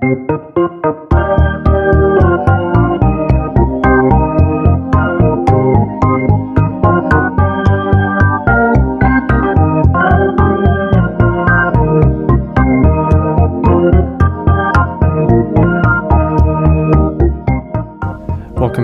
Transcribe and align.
Welcome 0.00 0.14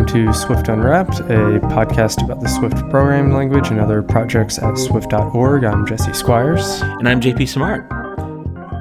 to 0.07 0.33
Swift 0.33 0.69
Unwrapped, 0.69 1.21
a 1.21 1.61
podcast 1.71 2.25
about 2.25 2.41
the 2.41 2.49
Swift 2.49 2.77
programming 2.91 3.35
language 3.35 3.69
and 3.69 3.79
other 3.79 4.03
projects 4.03 4.59
at 4.59 4.77
swift.org. 4.77 5.63
I'm 5.65 5.87
Jesse 5.87 6.13
Squires. 6.13 6.81
And 6.83 7.09
I'm 7.09 7.21
JP 7.21 7.47
Simard. 7.49 8.04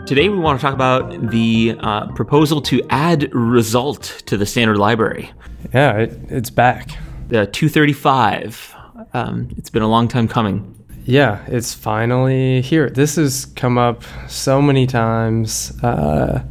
Today 0.05 0.27
we 0.27 0.38
want 0.38 0.59
to 0.59 0.61
talk 0.61 0.73
about 0.73 1.29
the 1.31 1.77
uh, 1.79 2.07
proposal 2.11 2.61
to 2.63 2.81
add 2.89 3.33
result 3.33 4.21
to 4.25 4.36
the 4.36 4.45
standard 4.45 4.78
library. 4.78 5.32
Yeah, 5.73 6.00
it, 6.00 6.19
it's 6.28 6.50
back. 6.50 6.89
The 7.29 7.47
235. 7.47 8.75
Um, 9.14 9.47
it's 9.57 9.69
been 9.69 9.81
a 9.81 9.87
long 9.87 10.09
time 10.09 10.28
coming. 10.28 10.78
Yeah, 11.05 11.42
it's 11.47 11.73
finally 11.73 12.59
here. 12.59 12.89
This 12.89 13.15
has 13.15 13.45
come 13.45 13.78
up 13.78 14.04
so 14.28 14.61
many 14.61 14.87
times. 14.87 15.71
Uh, 15.81 16.43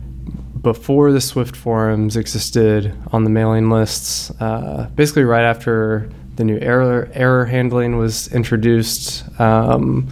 before 0.62 1.12
the 1.12 1.20
Swift 1.20 1.54
forums 1.54 2.16
existed 2.16 2.96
on 3.12 3.24
the 3.24 3.30
mailing 3.30 3.68
lists, 3.68 4.30
uh, 4.40 4.88
basically 4.94 5.24
right 5.24 5.44
after 5.44 6.10
the 6.36 6.44
new 6.44 6.58
error 6.60 7.10
error 7.12 7.44
handling 7.44 7.98
was 7.98 8.32
introduced, 8.32 9.24
um, 9.38 10.08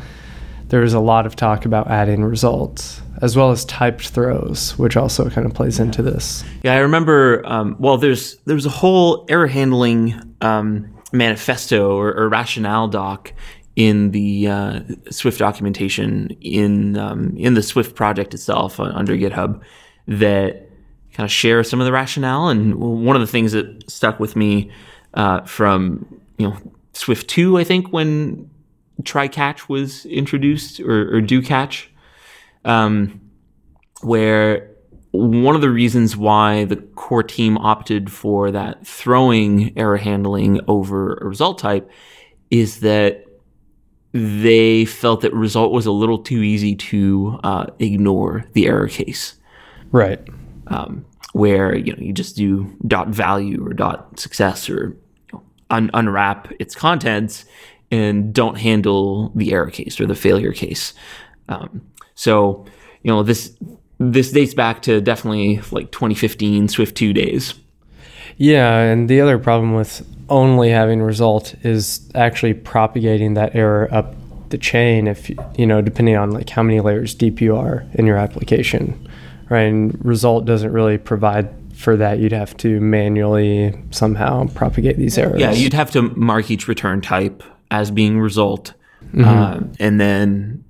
there 0.69 0.81
was 0.83 0.93
a 0.93 1.01
lot 1.01 1.25
of 1.25 1.37
talk 1.37 1.65
about 1.65 1.89
adding 1.89 2.23
results 2.23 3.01
as 3.23 3.37
well 3.37 3.51
as 3.51 3.65
typed 3.67 4.09
throws, 4.09 4.77
which 4.79 4.97
also 4.97 5.29
kind 5.29 5.47
of 5.47 5.55
plays 5.55 5.79
into 5.79 6.03
this. 6.03 6.45
Yeah, 6.63 6.75
I 6.75 6.79
remember. 6.79 7.43
Um, 7.47 7.77
well, 7.79 7.97
there's 7.97 8.37
there's 8.47 8.67
a 8.67 8.71
whole 8.71 9.27
error 9.29 9.47
handling 9.47 10.35
um, 10.41 10.95
manifesto 11.13 11.97
or, 11.97 12.15
or, 12.15 12.29
rationale 12.29 12.89
doc 12.89 13.33
in 13.77 14.11
the 14.13 14.49
uh, 14.49 14.81
Swift 15.11 15.39
documentation 15.39 16.29
in 16.41 16.97
um, 16.97 17.35
in 17.37 17.55
the 17.55 17.63
Swift 17.63 17.95
project 17.95 18.35
itself 18.35 18.81
uh, 18.81 18.85
under 18.85 19.15
GitHub 19.17 19.61
that 20.09 20.69
kind 21.13 21.25
of 21.27 21.31
share 21.31 21.63
some 21.63 21.81
of 21.81 21.87
the 21.87 21.93
rationale. 21.93 22.49
And 22.49 22.77
one 22.77 23.17
of 23.17 23.21
the 23.21 23.27
things 23.27 23.53
that 23.53 23.91
stuck 23.91 24.19
with 24.19 24.37
me 24.37 24.71
uh, 25.15 25.43
from 25.43 26.21
you 26.39 26.49
know 26.49 26.57
Swift 26.95 27.29
two, 27.29 27.59
I 27.59 27.65
think 27.65 27.93
when 27.93 28.51
try 29.05 29.29
catch 29.29 29.69
was 29.69 30.05
introduced 30.07 30.81
or, 30.81 31.15
or 31.15 31.21
do 31.21 31.41
catch, 31.41 31.91
um, 32.65 33.21
where 34.03 34.71
one 35.13 35.55
of 35.55 35.61
the 35.61 35.71
reasons 35.71 36.17
why 36.17 36.65
the 36.65 36.77
core 36.77 37.23
team 37.23 37.59
opted 37.59 38.11
for 38.11 38.51
that 38.53 38.87
throwing 38.87 39.77
error 39.77 39.97
handling 39.97 40.61
over 40.69 41.15
a 41.15 41.27
result 41.27 41.59
type 41.59 41.91
is 42.51 42.81
that 42.81 43.25
they 44.13 44.85
felt 44.85 45.21
that 45.21 45.33
result 45.33 45.73
was 45.73 45.87
a 45.87 45.93
little 45.93 46.19
too 46.19 46.43
easy 46.43 46.75
to 46.75 47.39
uh, 47.45 47.67
ignore 47.79 48.45
the 48.53 48.67
error 48.67 48.89
case. 48.89 49.35
Right. 49.93 50.21
Um, 50.69 51.05
where 51.33 51.77
you 51.77 51.93
know 51.93 51.99
you 52.01 52.13
just 52.13 52.37
do 52.37 52.77
dot 52.87 53.09
value 53.09 53.65
or 53.65 53.73
dot 53.73 54.19
success 54.19 54.69
or 54.69 54.97
you 55.29 55.33
know, 55.33 55.43
un- 55.71 55.91
unwrap 55.95 56.53
its 56.59 56.75
contents 56.75 57.45
and 57.93 58.33
don't 58.33 58.57
handle 58.57 59.33
the 59.35 59.53
error 59.53 59.71
case 59.71 60.01
or 60.01 60.07
the 60.07 60.15
failure 60.15 60.53
case. 60.53 60.95
Um, 61.49 61.83
so 62.21 62.67
you 63.03 63.11
know 63.11 63.23
this 63.23 63.57
this 63.99 64.31
dates 64.31 64.55
back 64.55 64.83
to 64.83 65.01
definitely 65.01 65.61
like 65.71 65.91
2015 65.91 66.69
Swift 66.69 66.97
2 66.97 67.13
days. 67.13 67.55
Yeah, 68.37 68.81
and 68.81 69.09
the 69.09 69.21
other 69.21 69.39
problem 69.39 69.75
with 69.75 70.07
only 70.29 70.71
having 70.71 71.03
result 71.03 71.55
is 71.63 72.11
actually 72.15 72.55
propagating 72.55 73.35
that 73.35 73.55
error 73.55 73.89
up 73.93 74.15
the 74.51 74.59
chain 74.59 75.07
if 75.07 75.31
you 75.57 75.67
know 75.67 75.81
depending 75.81 76.17
on 76.17 76.31
like 76.33 76.51
how 76.51 76.63
many 76.63 76.81
layers 76.81 77.15
deep 77.15 77.41
you 77.41 77.57
are 77.57 77.85
in 77.95 78.07
your 78.07 78.17
application 78.17 79.09
right? 79.51 79.63
And 79.63 80.03
result 80.05 80.47
doesn't 80.47 80.73
really 80.73 80.97
provide 80.97 81.51
for 81.75 81.97
that. 81.97 82.19
You'd 82.19 82.33
have 82.33 82.57
to 82.59 82.81
manually 82.81 83.75
somehow 83.91 84.47
propagate 84.49 84.97
these 84.97 85.19
errors. 85.19 85.41
Yeah, 85.41 85.53
you'd 85.53 85.75
have 85.75 85.91
to 85.91 86.03
mark 86.03 86.51
each 86.51 86.69
return 86.69 87.03
type 87.03 87.43
as 87.71 87.91
being 87.91 88.19
result, 88.19 88.73
mm-hmm. 89.13 89.25
uh, 89.25 89.61
and 89.79 90.01
then 90.01 90.65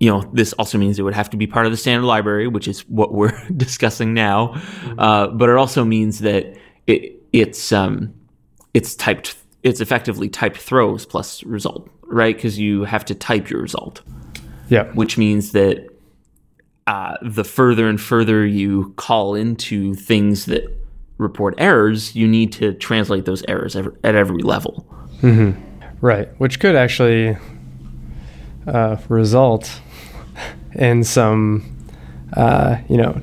you 0.00 0.10
know 0.10 0.28
this 0.32 0.52
also 0.54 0.78
means 0.78 0.98
it 0.98 1.02
would 1.02 1.14
have 1.14 1.30
to 1.30 1.36
be 1.36 1.46
part 1.46 1.66
of 1.66 1.72
the 1.72 1.78
standard 1.78 2.06
library, 2.06 2.48
which 2.48 2.66
is 2.66 2.80
what 2.88 3.12
we're 3.12 3.38
discussing 3.56 4.12
now. 4.14 4.48
Mm-hmm. 4.48 4.98
Uh, 4.98 5.26
but 5.28 5.48
it 5.48 5.56
also 5.56 5.84
means 5.84 6.20
that 6.20 6.56
it, 6.86 7.22
it's 7.32 7.70
um, 7.70 8.12
it's 8.74 8.96
typed 8.96 9.36
it's 9.62 9.80
effectively 9.80 10.28
typed 10.28 10.56
throws 10.56 11.04
plus 11.04 11.44
result, 11.44 11.88
right? 12.04 12.34
Because 12.34 12.58
you 12.58 12.84
have 12.84 13.04
to 13.04 13.14
type 13.14 13.50
your 13.50 13.60
result. 13.60 14.00
Yeah. 14.68 14.84
Which 14.92 15.18
means 15.18 15.52
that 15.52 15.88
uh, 16.86 17.16
the 17.22 17.44
further 17.44 17.86
and 17.86 18.00
further 18.00 18.46
you 18.46 18.94
call 18.96 19.34
into 19.34 19.94
things 19.94 20.46
that 20.46 20.64
report 21.18 21.54
errors, 21.58 22.16
you 22.16 22.26
need 22.26 22.52
to 22.54 22.72
translate 22.74 23.26
those 23.26 23.44
errors 23.48 23.76
at 23.76 24.14
every 24.14 24.42
level. 24.42 24.86
Mm-hmm. 25.20 25.60
Right, 26.00 26.28
which 26.38 26.60
could 26.60 26.76
actually 26.76 27.36
uh, 28.66 28.96
result 29.10 29.80
in 30.74 31.04
some, 31.04 31.76
uh, 32.36 32.76
you 32.88 32.96
know, 32.96 33.20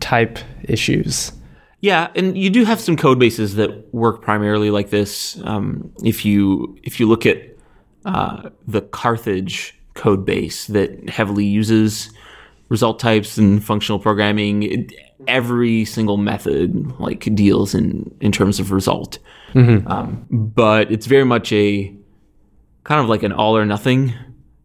type 0.00 0.38
issues. 0.64 1.32
Yeah, 1.80 2.10
and 2.14 2.36
you 2.36 2.50
do 2.50 2.64
have 2.64 2.80
some 2.80 2.96
code 2.96 3.18
bases 3.18 3.54
that 3.54 3.92
work 3.94 4.20
primarily 4.20 4.70
like 4.70 4.90
this. 4.90 5.40
Um, 5.44 5.92
if 6.04 6.24
you 6.24 6.78
if 6.82 7.00
you 7.00 7.06
look 7.06 7.24
at 7.24 7.38
uh, 8.04 8.50
the 8.66 8.82
Carthage 8.82 9.74
code 9.94 10.24
base 10.24 10.66
that 10.66 11.08
heavily 11.08 11.44
uses 11.44 12.10
result 12.68 12.98
types 12.98 13.38
and 13.38 13.64
functional 13.64 13.98
programming, 13.98 14.90
every 15.26 15.84
single 15.84 16.16
method 16.16 16.98
like 17.00 17.34
deals 17.34 17.74
in 17.74 18.14
in 18.20 18.30
terms 18.30 18.60
of 18.60 18.72
result. 18.72 19.18
Mm-hmm. 19.54 19.88
Um, 19.90 20.26
but 20.30 20.92
it's 20.92 21.06
very 21.06 21.24
much 21.24 21.52
a 21.52 21.94
kind 22.84 23.00
of 23.00 23.08
like 23.08 23.22
an 23.22 23.32
all 23.32 23.56
or 23.56 23.64
nothing 23.64 24.12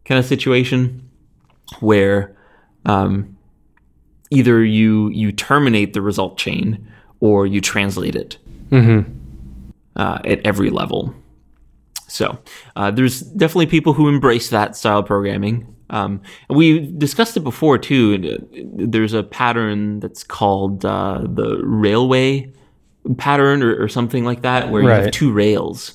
kind 0.03 0.19
of 0.19 0.25
situation 0.25 1.04
where 1.79 2.35
um, 2.85 3.37
either 4.29 4.63
you 4.63 5.09
you 5.09 5.31
terminate 5.31 5.93
the 5.93 6.01
result 6.01 6.37
chain 6.37 6.87
or 7.19 7.47
you 7.47 7.61
translate 7.61 8.15
it 8.15 8.37
mm-hmm. 8.69 9.09
uh, 9.95 10.19
at 10.25 10.45
every 10.45 10.69
level. 10.69 11.13
So 12.07 12.37
uh, 12.75 12.91
there's 12.91 13.21
definitely 13.21 13.65
people 13.65 13.93
who 13.93 14.07
embrace 14.07 14.49
that 14.49 14.75
style 14.75 14.99
of 14.99 15.05
programming. 15.05 15.75
Um, 15.89 16.21
we 16.49 16.91
discussed 16.91 17.37
it 17.37 17.41
before 17.41 17.77
too. 17.77 18.39
There's 18.73 19.13
a 19.13 19.23
pattern 19.23 19.99
that's 19.99 20.23
called 20.23 20.85
uh, 20.85 21.21
the 21.23 21.59
railway 21.63 22.51
pattern 23.17 23.61
or, 23.61 23.83
or, 23.83 23.87
something 23.87 24.25
like 24.25 24.41
that, 24.41 24.71
where 24.71 24.81
right. 24.81 24.97
you 24.97 25.03
have 25.03 25.11
two 25.11 25.31
rails. 25.31 25.93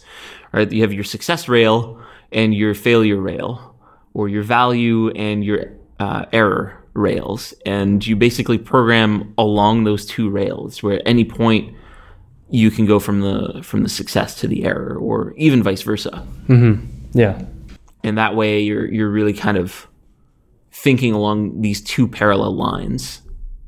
Right, 0.52 0.70
you 0.70 0.82
have 0.82 0.92
your 0.92 1.04
success 1.04 1.48
rail 1.48 2.00
and 2.32 2.54
your 2.54 2.74
failure 2.74 3.20
rail, 3.20 3.69
or 4.14 4.28
your 4.28 4.42
value 4.42 5.10
and 5.10 5.44
your 5.44 5.66
uh, 5.98 6.26
error 6.32 6.76
rails, 6.94 7.54
and 7.64 8.06
you 8.06 8.16
basically 8.16 8.58
program 8.58 9.32
along 9.38 9.84
those 9.84 10.06
two 10.06 10.28
rails, 10.28 10.82
where 10.82 10.96
at 10.96 11.02
any 11.06 11.24
point 11.24 11.74
you 12.50 12.70
can 12.70 12.86
go 12.86 12.98
from 12.98 13.20
the 13.20 13.62
from 13.62 13.82
the 13.82 13.88
success 13.88 14.34
to 14.40 14.48
the 14.48 14.64
error, 14.64 14.96
or 14.96 15.32
even 15.36 15.62
vice 15.62 15.82
versa. 15.82 16.26
Mm-hmm. 16.48 17.18
Yeah 17.18 17.42
and 18.02 18.16
that 18.18 18.34
way 18.34 18.60
you're 18.60 18.86
you're 18.86 19.10
really 19.10 19.32
kind 19.32 19.56
of 19.56 19.86
thinking 20.72 21.12
along 21.12 21.60
these 21.60 21.80
two 21.80 22.06
parallel 22.08 22.54
lines. 22.54 23.22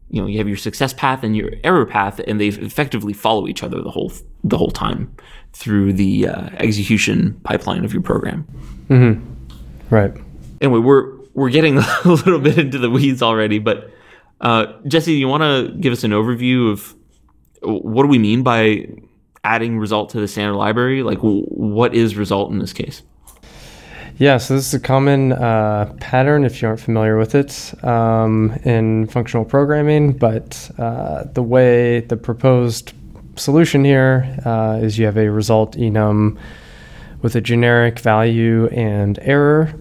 You 0.08 0.20
know, 0.20 0.28
you 0.28 0.38
have 0.38 0.48
your 0.48 0.58
success 0.58 0.92
path 0.92 1.22
and 1.22 1.36
your 1.36 1.50
error 1.64 1.87
path, 1.87 2.20
and 2.26 2.38
they 2.40 2.49
effectively 2.49 3.12
follow 3.12 3.49
each 3.49 3.62
other 3.62 3.81
the 3.81 3.90
whole 3.90 4.12
the 4.44 4.58
whole 4.58 4.70
time 4.70 5.14
through 5.52 5.94
the 5.94 6.28
uh, 6.28 6.49
execution 6.58 7.40
pipeline 7.44 7.84
of 7.84 7.93
your 7.93 8.02
program. 8.02 8.46
Mm-hmm. 8.88 9.94
Right. 9.94 10.12
Anyway, 10.62 10.79
we're 10.79 11.19
we're 11.35 11.50
getting 11.50 11.79
a 12.05 12.09
little 12.09 12.41
bit 12.41 12.59
into 12.59 12.79
the 12.79 12.88
weeds 12.88 13.23
already, 13.23 13.59
but 13.59 13.91
uh, 14.41 14.73
Jesse, 14.87 15.12
you 15.12 15.29
want 15.29 15.43
to 15.43 15.76
give 15.79 15.93
us 15.93 16.05
an 16.05 16.12
overview 16.12 16.73
of 16.73 16.94
what 17.62 18.03
do 18.03 18.09
we 18.09 18.19
mean 18.19 18.43
by 18.43 18.87
adding 19.44 19.79
result 19.79 20.11
to 20.11 20.20
the 20.20 20.29
standard 20.29 20.56
library? 20.56 21.03
Like, 21.03 21.19
what 21.19 21.94
is 21.94 22.17
result 22.17 22.50
in 22.50 22.59
this 22.59 22.73
case? 22.73 23.03
Yeah, 24.19 24.37
so 24.38 24.55
this 24.55 24.69
is 24.69 24.75
a 24.75 24.81
common 24.81 25.32
uh, 25.32 25.93
pattern 26.00 26.44
if 26.44 26.61
you 26.61 26.69
aren't 26.69 26.81
familiar 26.81 27.17
with 27.17 27.35
it 27.35 27.73
um, 27.85 28.53
in 28.64 29.06
functional 29.06 29.44
programming, 29.44 30.12
but 30.12 30.70
uh, 30.79 31.25
the 31.32 31.43
way 31.43 32.00
the 32.00 32.17
proposed 32.17 32.93
solution 33.37 33.85
here 33.85 34.37
uh, 34.44 34.79
is 34.82 34.99
you 34.99 35.06
have 35.06 35.17
a 35.17 35.31
result 35.31 35.76
enum 35.76 36.38
with 37.23 37.35
a 37.37 37.41
generic 37.41 37.99
value 38.00 38.67
and 38.69 39.19
error. 39.23 39.73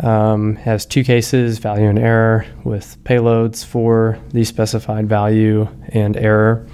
Um, 0.00 0.56
has 0.56 0.86
two 0.86 1.04
cases 1.04 1.58
value 1.58 1.88
and 1.88 1.98
error 1.98 2.46
with 2.64 2.96
payloads 3.04 3.64
for 3.64 4.18
the 4.30 4.44
specified 4.44 5.08
value 5.08 5.68
and 5.88 6.16
error. 6.16 6.66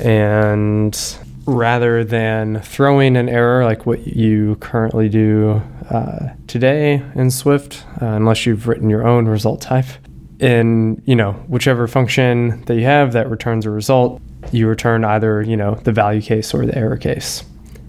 And 0.00 0.98
rather 1.46 2.04
than 2.04 2.60
throwing 2.60 3.16
an 3.16 3.28
error 3.28 3.64
like 3.64 3.86
what 3.86 4.06
you 4.06 4.56
currently 4.56 5.08
do 5.08 5.62
uh, 5.90 6.30
today 6.46 7.02
in 7.14 7.30
Swift, 7.30 7.84
uh, 8.02 8.06
unless 8.06 8.44
you've 8.44 8.66
written 8.66 8.90
your 8.90 9.06
own 9.06 9.26
result 9.26 9.60
type, 9.60 9.86
in 10.38 11.00
you 11.06 11.16
know 11.16 11.32
whichever 11.48 11.86
function 11.88 12.62
that 12.66 12.74
you 12.74 12.84
have 12.84 13.12
that 13.12 13.30
returns 13.30 13.64
a 13.64 13.70
result, 13.70 14.20
you 14.52 14.68
return 14.68 15.04
either 15.04 15.40
you 15.42 15.56
know 15.56 15.76
the 15.76 15.92
value 15.92 16.20
case 16.20 16.52
or 16.52 16.66
the 16.66 16.76
error 16.76 16.96
case, 16.96 17.42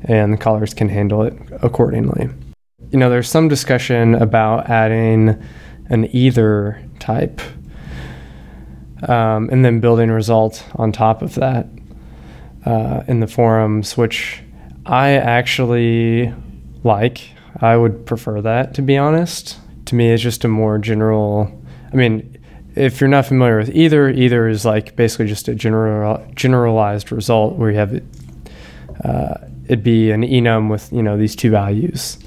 and 0.03 0.33
the 0.33 0.37
callers 0.37 0.73
can 0.73 0.87
handle 0.87 1.23
it 1.23 1.33
accordingly. 1.61 2.29
You 2.91 2.99
know, 2.99 3.09
there's 3.09 3.29
some 3.29 3.47
discussion 3.47 4.15
about 4.15 4.69
adding 4.69 5.41
an 5.89 6.09
either 6.15 6.81
type 6.99 7.41
um, 9.03 9.49
and 9.49 9.63
then 9.63 9.79
building 9.79 10.09
result 10.09 10.65
on 10.75 10.91
top 10.91 11.21
of 11.21 11.35
that 11.35 11.67
uh, 12.65 13.03
in 13.07 13.19
the 13.19 13.27
forums, 13.27 13.97
which 13.97 14.41
I 14.85 15.11
actually 15.11 16.33
like. 16.83 17.29
I 17.59 17.75
would 17.75 18.05
prefer 18.05 18.41
that, 18.41 18.73
to 18.75 18.81
be 18.81 18.97
honest. 18.97 19.57
To 19.85 19.95
me, 19.95 20.11
it's 20.11 20.21
just 20.21 20.43
a 20.43 20.47
more 20.47 20.77
general. 20.77 21.63
I 21.91 21.95
mean, 21.95 22.37
if 22.75 23.01
you're 23.01 23.07
not 23.07 23.25
familiar 23.25 23.57
with 23.57 23.69
either, 23.69 24.09
either 24.09 24.47
is 24.47 24.65
like 24.65 24.95
basically 24.95 25.27
just 25.27 25.47
a 25.47 25.55
general 25.55 26.25
generalized 26.35 27.11
result 27.11 27.55
where 27.55 27.71
you 27.71 27.77
have 27.77 27.93
it. 27.93 28.03
Uh, 29.03 29.35
it'd 29.65 29.83
be 29.83 30.11
an 30.11 30.21
enum 30.21 30.69
with 30.69 30.91
you 30.91 31.01
know 31.01 31.17
these 31.17 31.35
two 31.35 31.49
values, 31.49 32.19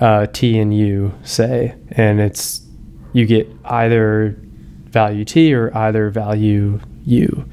uh, 0.00 0.26
t 0.32 0.58
and 0.58 0.76
u, 0.76 1.14
say, 1.22 1.74
and 1.92 2.20
it's 2.20 2.60
you 3.12 3.26
get 3.26 3.48
either 3.64 4.36
value 4.86 5.24
t 5.24 5.52
or 5.54 5.76
either 5.76 6.10
value 6.10 6.80
u. 7.04 7.48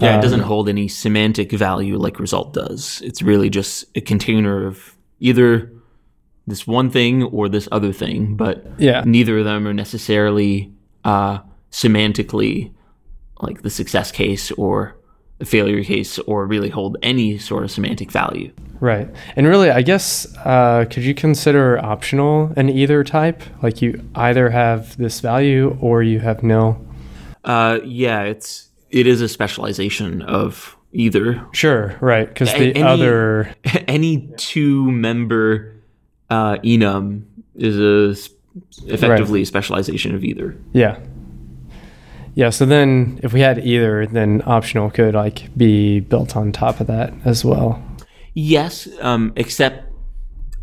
Yeah, 0.00 0.18
it 0.18 0.22
doesn't 0.22 0.40
hold 0.40 0.68
any 0.68 0.88
semantic 0.88 1.52
value 1.52 1.96
like 1.98 2.18
result 2.18 2.52
does. 2.52 3.00
It's 3.04 3.22
really 3.22 3.48
just 3.48 3.84
a 3.94 4.00
container 4.00 4.66
of 4.66 4.96
either 5.20 5.70
this 6.48 6.66
one 6.66 6.90
thing 6.90 7.22
or 7.22 7.48
this 7.48 7.68
other 7.70 7.92
thing, 7.92 8.34
but 8.36 8.66
Yeah. 8.78 9.02
neither 9.06 9.38
of 9.38 9.44
them 9.44 9.66
are 9.68 9.72
necessarily 9.72 10.72
uh, 11.04 11.38
semantically 11.70 12.72
like 13.40 13.62
the 13.62 13.70
success 13.70 14.10
case 14.10 14.50
or 14.52 14.96
failure 15.44 15.82
case 15.84 16.18
or 16.20 16.46
really 16.46 16.68
hold 16.70 16.96
any 17.02 17.38
sort 17.38 17.64
of 17.64 17.70
semantic 17.70 18.10
value. 18.10 18.52
Right. 18.80 19.08
And 19.36 19.46
really, 19.46 19.70
I 19.70 19.82
guess, 19.82 20.26
uh, 20.38 20.84
could 20.90 21.04
you 21.04 21.14
consider 21.14 21.78
optional 21.78 22.52
an 22.56 22.68
either 22.68 23.02
type? 23.04 23.42
Like 23.62 23.80
you 23.80 24.02
either 24.14 24.50
have 24.50 24.96
this 24.96 25.20
value 25.20 25.78
or 25.80 26.02
you 26.02 26.20
have 26.20 26.42
nil? 26.42 26.84
Uh, 27.44 27.78
yeah, 27.84 28.22
it's 28.22 28.68
it 28.90 29.06
is 29.06 29.20
a 29.20 29.28
specialization 29.28 30.22
of 30.22 30.76
either 30.92 31.44
Sure, 31.52 31.96
right. 32.00 32.28
Because 32.28 32.52
the 32.52 32.74
any- 32.74 32.82
other, 32.82 33.54
any 33.88 34.28
two 34.36 34.90
member 34.90 35.74
uh, 36.30 36.56
enum 36.58 37.24
is 37.56 37.78
a 37.78 38.30
effectively 38.86 39.42
a 39.42 39.46
specialization 39.46 40.14
of 40.14 40.24
either. 40.24 40.56
yeah. 40.72 40.98
Yeah, 42.34 42.50
so 42.50 42.66
then 42.66 43.20
if 43.22 43.32
we 43.32 43.40
had 43.40 43.64
either, 43.64 44.06
then 44.06 44.42
optional 44.44 44.90
could 44.90 45.14
like 45.14 45.56
be 45.56 46.00
built 46.00 46.36
on 46.36 46.50
top 46.52 46.80
of 46.80 46.88
that 46.88 47.12
as 47.24 47.44
well. 47.44 47.80
Yes, 48.34 48.88
um, 49.00 49.32
except 49.36 49.84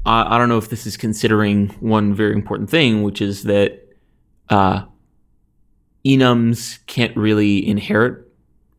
I, 0.05 0.35
I 0.35 0.37
don't 0.37 0.49
know 0.49 0.57
if 0.57 0.69
this 0.69 0.85
is 0.85 0.97
considering 0.97 1.69
one 1.79 2.13
very 2.13 2.33
important 2.33 2.69
thing, 2.69 3.03
which 3.03 3.21
is 3.21 3.43
that 3.43 3.87
uh, 4.49 4.83
enums 6.05 6.79
can't 6.87 7.15
really 7.15 7.65
inherit 7.67 8.27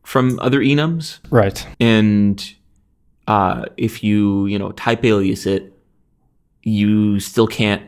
from 0.03 0.37
other 0.41 0.59
enums, 0.59 1.19
Right. 1.29 1.65
and 1.79 2.43
uh, 3.27 3.65
if 3.77 4.03
you 4.03 4.45
you 4.47 4.59
know 4.59 4.71
type 4.73 5.03
alias 5.05 5.45
it, 5.45 5.73
you 6.61 7.19
still 7.21 7.47
can't 7.47 7.81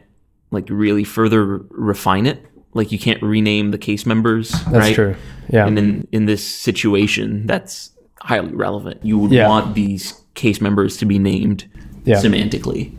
like 0.52 0.68
really 0.70 1.04
further 1.04 1.58
refine 1.70 2.26
it. 2.26 2.44
Like 2.76 2.92
you 2.92 3.00
can't 3.00 3.22
rename 3.24 3.72
the 3.72 3.78
case 3.80 4.06
members. 4.06 4.52
That's 4.52 4.68
right? 4.76 4.94
true. 4.96 5.16
Yeah. 5.50 5.66
And 5.66 5.80
in 5.80 6.08
in 6.12 6.26
this 6.26 6.44
situation, 6.44 7.48
that's 7.48 7.90
highly 8.20 8.54
relevant. 8.54 9.04
You 9.04 9.18
would 9.18 9.32
Yeah. 9.32 9.48
want 9.50 9.74
these 9.74 10.14
case 10.36 10.62
members 10.62 10.98
to 10.98 11.06
be 11.06 11.18
named 11.18 11.66
Yeah. 12.04 12.18
semantically. 12.22 12.92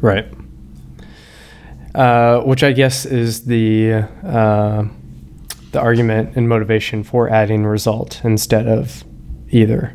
Right. 0.00 0.26
Uh, 1.94 2.40
which 2.42 2.62
I 2.62 2.72
guess 2.72 3.06
is 3.06 3.46
the 3.46 4.04
uh, 4.24 4.84
the 5.72 5.80
argument 5.80 6.36
and 6.36 6.48
motivation 6.48 7.02
for 7.02 7.28
adding 7.30 7.64
result 7.64 8.20
instead 8.24 8.66
of 8.68 9.04
either. 9.50 9.94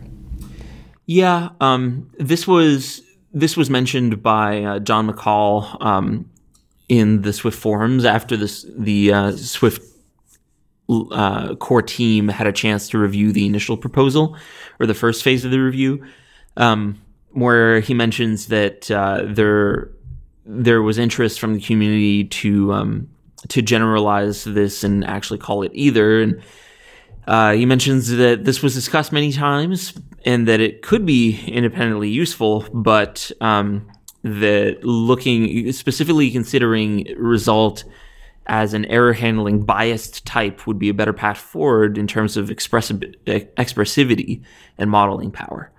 Yeah, 1.05 1.49
um, 1.61 2.09
this 2.19 2.47
was 2.47 3.01
this 3.33 3.55
was 3.55 3.69
mentioned 3.69 4.21
by 4.23 4.63
uh, 4.63 4.79
John 4.79 5.07
McCall 5.09 5.83
um, 5.85 6.29
in 6.99 7.23
the 7.23 7.33
Swift 7.33 7.57
forums 7.57 8.05
after 8.05 8.37
this 8.37 8.65
the 8.77 9.11
uh, 9.11 9.31
Swift 9.31 9.81
uh, 10.89 11.55
core 11.55 11.81
team 11.81 12.27
had 12.27 12.45
a 12.45 12.51
chance 12.51 12.87
to 12.89 12.99
review 12.99 13.31
the 13.31 13.45
initial 13.47 13.77
proposal 13.77 14.37
or 14.79 14.85
the 14.85 14.93
first 14.93 15.23
phase 15.23 15.43
of 15.43 15.49
the 15.49 15.59
review, 15.59 16.05
um, 16.57 17.01
where 17.31 17.79
he 17.79 17.95
mentions 17.95 18.47
that 18.47 18.91
uh, 18.91 19.23
there 19.25 19.89
there 20.45 20.83
was 20.83 20.99
interest 20.99 21.39
from 21.39 21.55
the 21.55 21.61
community 21.61 22.25
to 22.25 22.71
um, 22.73 23.09
to 23.47 23.63
generalize 23.63 24.43
this 24.43 24.83
and 24.83 25.03
actually 25.03 25.39
call 25.39 25.63
it 25.63 25.71
either 25.73 26.21
and. 26.21 26.41
Uh, 27.25 27.53
he 27.53 27.65
mentions 27.65 28.09
that 28.09 28.43
this 28.43 28.61
was 28.61 28.73
discussed 28.73 29.13
many 29.13 29.31
times 29.31 29.93
and 30.25 30.45
that 30.45 30.59
it 30.59 30.81
could 30.81 31.05
be 31.05 31.41
independently 31.47 32.09
useful, 32.09 32.67
but 32.73 33.31
um, 33.39 33.89
that 34.23 34.83
looking 34.83 35.71
specifically 35.73 36.31
considering 36.31 37.05
result 37.17 37.83
as 38.45 38.73
an 38.73 38.85
error 38.85 39.13
handling 39.13 39.63
biased 39.63 40.25
type 40.25 40.67
would 40.67 40.79
be 40.79 40.89
a 40.89 40.93
better 40.93 41.13
path 41.13 41.37
forward 41.37 41.97
in 41.97 42.07
terms 42.07 42.35
of 42.35 42.49
expressi- 42.49 43.15
expressivity 43.25 44.41
and 44.77 44.89
modeling 44.89 45.31
power. 45.31 45.71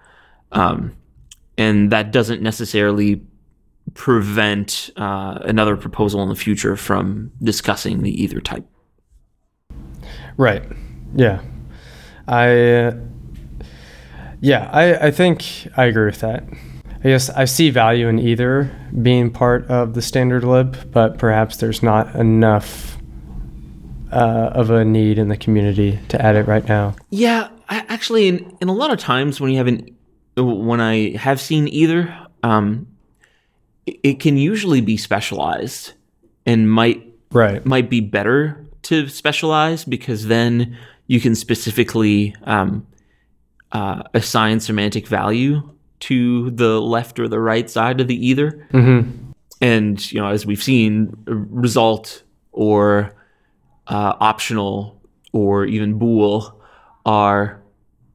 Um, 0.53 0.97
and 1.59 1.91
that 1.91 2.11
doesn't 2.11 2.43
necessarily 2.43 3.23
prevent 3.93 4.91
uh, 4.97 5.39
another 5.43 5.77
proposal 5.77 6.23
in 6.23 6.29
the 6.29 6.35
future 6.35 6.77
from 6.77 7.33
discussing 7.43 8.03
the 8.03 8.23
either 8.23 8.41
type. 8.41 8.67
Right. 10.37 10.65
Yeah. 11.15 11.43
I. 12.27 12.73
Uh, 12.73 12.97
yeah, 14.41 14.69
I, 14.73 15.07
I 15.07 15.11
think 15.11 15.69
I 15.75 15.85
agree 15.85 16.05
with 16.07 16.21
that. 16.21 16.45
I 17.05 17.09
guess 17.09 17.29
I 17.29 17.45
see 17.45 17.69
value 17.69 18.09
in 18.09 18.19
either 18.19 18.71
being 19.03 19.31
part 19.31 19.67
of 19.67 19.93
the 19.93 20.01
standard 20.01 20.43
lib, 20.43 20.91
but 20.91 21.19
perhaps 21.19 21.59
there's 21.59 21.83
not 21.83 22.15
enough 22.17 22.97
uh, 24.11 24.51
of 24.55 24.71
a 24.71 24.87
need 24.87 25.19
in 25.19 25.29
the 25.29 25.37
community 25.37 25.99
to 26.09 26.21
add 26.21 26.35
it 26.35 26.47
right 26.47 26.67
now. 26.67 26.97
Yeah, 27.11 27.51
I, 27.69 27.85
actually, 27.89 28.29
in, 28.29 28.57
in 28.63 28.69
a 28.69 28.73
lot 28.73 28.91
of 28.91 28.99
times 28.99 29.39
when 29.39 29.51
you 29.51 29.59
have 29.59 29.67
an 29.67 29.95
when 30.37 30.81
I 30.81 31.17
have 31.17 31.41
seen 31.41 31.69
either, 31.69 32.17
um, 32.43 32.87
it, 33.87 34.01
it 34.03 34.21
can 34.21 34.37
usually 34.39 34.81
be 34.81 34.97
specialized 34.97 35.93
and 36.47 36.71
might 36.71 37.03
Right. 37.31 37.67
might 37.67 37.91
be 37.91 38.01
better 38.01 38.65
to 38.83 39.09
specialize 39.09 39.85
because 39.85 40.27
then 40.27 40.79
you 41.09 41.21
can 41.21 41.35
specifically 41.35 42.35
um, 42.45 42.87
uh, 43.73 44.05
assign 44.15 44.61
semantic 44.61 45.09
value 45.09 45.69
to 46.09 46.51
the 46.51 46.81
left 46.81 47.19
or 47.19 47.29
the 47.29 47.41
right 47.41 47.69
side 47.71 48.01
of 48.01 48.09
the 48.09 48.27
either. 48.27 48.67
Mm-hmm. 48.73 49.11
And 49.61 50.13
you 50.13 50.21
know, 50.21 50.29
as 50.29 50.45
we've 50.45 50.63
seen, 50.63 51.15
result 51.27 52.23
or 52.53 53.15
uh, 53.87 54.15
optional 54.21 55.01
or 55.33 55.65
even 55.65 55.99
bool 55.99 56.61
are 57.07 57.63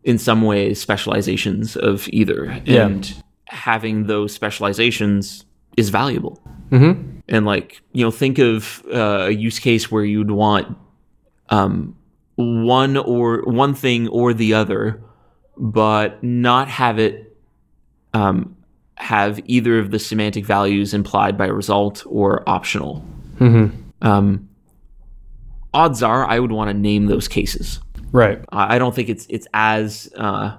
in 0.03 0.17
some 0.17 0.41
ways 0.43 0.79
specializations 0.81 1.75
of 1.75 2.07
either, 2.09 2.61
Yeah. 2.65 2.85
and 2.85 3.23
having 3.45 4.07
those 4.07 4.33
specializations 4.33 5.45
is 5.77 5.89
valuable. 5.89 6.39
Mm-hmm. 6.71 7.19
And 7.27 7.45
like 7.45 7.81
you 7.93 8.05
know, 8.05 8.11
think 8.11 8.37
of 8.39 8.83
uh, 8.93 9.27
a 9.27 9.31
use 9.31 9.59
case 9.59 9.91
where 9.91 10.03
you'd 10.03 10.31
want 10.31 10.77
um, 11.49 11.95
one 12.35 12.97
or 12.97 13.41
one 13.43 13.73
thing 13.73 14.07
or 14.09 14.33
the 14.33 14.53
other, 14.53 15.01
but 15.57 16.23
not 16.23 16.67
have 16.67 16.99
it 16.99 17.25
um, 18.13 18.55
have 18.95 19.39
either 19.45 19.79
of 19.79 19.91
the 19.91 19.99
semantic 19.99 20.45
values 20.45 20.93
implied 20.93 21.37
by 21.37 21.47
result 21.47 22.03
or 22.05 22.47
optional. 22.47 23.03
Mm-hmm. 23.37 24.07
Um, 24.07 24.49
odds 25.73 26.03
are, 26.03 26.25
I 26.25 26.39
would 26.39 26.51
want 26.51 26.69
to 26.69 26.73
name 26.73 27.07
those 27.07 27.27
cases. 27.27 27.79
Right. 28.11 28.43
I 28.49 28.79
don't 28.79 28.95
think 28.95 29.07
it's 29.09 29.27
it's 29.29 29.47
as 29.53 30.11
uh, 30.15 30.57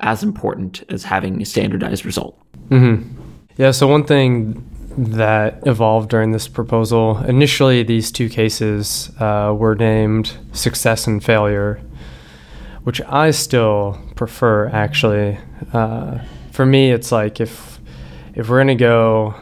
as 0.00 0.22
important 0.22 0.82
as 0.88 1.04
having 1.04 1.40
a 1.40 1.44
standardized 1.44 2.04
result. 2.04 2.36
Mm-hmm. 2.68 3.20
Yeah. 3.56 3.70
So 3.70 3.86
one 3.86 4.04
thing 4.04 4.66
that 4.96 5.66
evolved 5.66 6.10
during 6.10 6.32
this 6.32 6.48
proposal. 6.48 7.18
Initially, 7.24 7.82
these 7.82 8.10
two 8.10 8.28
cases 8.28 9.10
uh, 9.20 9.54
were 9.56 9.74
named 9.74 10.36
success 10.52 11.06
and 11.06 11.22
failure, 11.22 11.80
which 12.82 13.00
I 13.02 13.30
still 13.30 14.00
prefer 14.16 14.68
actually. 14.68 15.38
Uh, 15.72 16.18
for 16.60 16.66
me, 16.66 16.90
it's 16.90 17.10
like 17.10 17.40
if 17.40 17.80
if 18.34 18.50
we're 18.50 18.58
gonna 18.58 18.74
go 18.74 19.34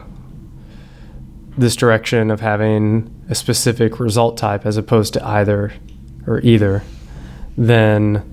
this 1.57 1.75
direction 1.75 2.31
of 2.31 2.39
having 2.39 3.13
a 3.27 3.35
specific 3.35 3.99
result 3.99 4.37
type 4.37 4.65
as 4.65 4.77
opposed 4.77 5.15
to 5.15 5.27
either 5.27 5.73
or 6.27 6.39
either, 6.43 6.81
then 7.57 8.23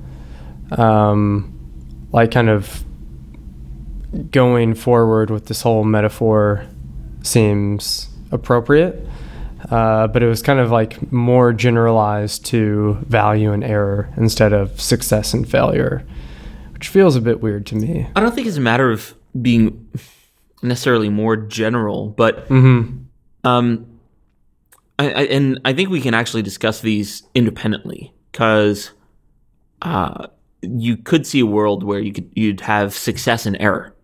um, 0.71 1.53
like 2.13 2.31
kind 2.31 2.49
of 2.49 2.85
going 4.31 4.73
forward 4.73 5.31
with 5.31 5.47
this 5.47 5.63
whole 5.63 5.83
metaphor 5.83 6.65
seems 7.25 8.09
appropriate. 8.31 9.05
Uh, 9.69 10.07
but 10.07 10.23
it 10.23 10.29
was 10.29 10.43
kind 10.43 10.61
of 10.61 10.71
like 10.71 11.11
more 11.11 11.53
generalized 11.53 12.45
to 12.47 12.97
value 13.09 13.51
and 13.51 13.65
error 13.65 14.09
instead 14.17 14.53
of 14.53 14.81
success 14.81 15.35
and 15.35 15.51
failure, 15.51 16.07
which 16.77 16.89
feels 16.89 17.17
a 17.17 17.23
bit 17.23 17.41
weird 17.41 17.65
to 17.65 17.75
me. 17.75 18.07
I 18.15 18.21
don't 18.21 18.35
think 18.35 18.47
it's 18.47 18.59
a 18.59 18.61
matter 18.61 18.91
of 18.91 19.15
being 19.41 19.89
necessarily 20.63 21.09
more 21.09 21.35
general, 21.35 22.09
but 22.09 22.47
Mm-hmm. 22.51 22.99
um, 23.49 23.87
I, 24.99 25.11
I, 25.11 25.23
and 25.25 25.59
I 25.65 25.73
think 25.73 25.89
we 25.89 26.03
can 26.03 26.13
actually 26.13 26.43
discuss 26.43 26.81
these 26.83 27.23
independently 27.35 28.13
because 28.31 28.91
uh, 29.81 30.27
you 30.61 30.99
could 30.99 31.27
see 31.27 31.41
a 31.41 31.47
world 31.47 31.83
where 31.83 31.99
you 32.01 32.13
could 32.13 32.31
you'd 32.35 32.61
have 32.61 32.95
success 32.95 33.47
and 33.47 33.57
error, 33.59 33.95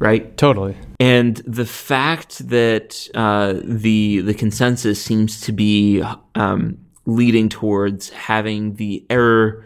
right? 0.00 0.36
Totally. 0.36 0.76
And 0.98 1.36
the 1.46 1.64
fact 1.66 2.48
that 2.48 3.08
uh, 3.14 3.54
the 3.62 4.20
the 4.20 4.34
consensus 4.34 5.00
seems 5.00 5.40
to 5.42 5.52
be 5.52 6.02
um, 6.34 6.78
leading 7.06 7.48
towards 7.48 8.10
having 8.10 8.74
the 8.74 9.04
error 9.10 9.64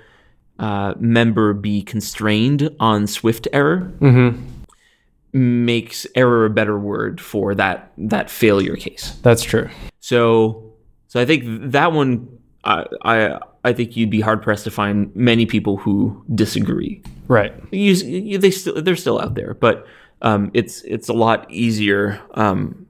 uh, 0.59 0.95
member 0.99 1.53
be 1.53 1.83
constrained 1.83 2.69
on 2.81 3.07
Swift 3.07 3.47
error 3.53 3.93
Mm-hmm. 4.01 4.43
makes 5.33 6.07
error 6.15 6.45
a 6.47 6.51
better 6.51 6.79
word 6.79 7.21
for 7.21 7.55
that 7.55 7.93
that 7.99 8.31
failure 8.31 8.77
case. 8.77 9.17
That's 9.23 9.43
true. 9.43 9.69
So 10.01 10.73
so 11.07 11.21
I 11.21 11.25
think 11.25 11.45
that 11.73 11.93
one 11.93 12.29
I 12.65 12.85
I, 13.03 13.39
I 13.65 13.73
think 13.73 13.97
you'd 13.97 14.11
be 14.11 14.21
hard 14.21 14.43
pressed 14.43 14.65
to 14.65 14.71
find 14.71 15.15
many 15.15 15.47
people 15.47 15.77
who 15.77 16.25
disagree. 16.35 17.03
Right. 17.29 17.53
You, 17.71 17.93
you, 17.93 18.39
they 18.39 18.51
still 18.51 18.81
they're 18.83 18.97
still 18.97 19.21
out 19.21 19.35
there, 19.35 19.55
but 19.55 19.87
um, 20.23 20.51
it's 20.55 20.83
it's 20.83 21.09
a 21.09 21.13
lot 21.13 21.49
easier 21.51 22.21
um, 22.35 22.87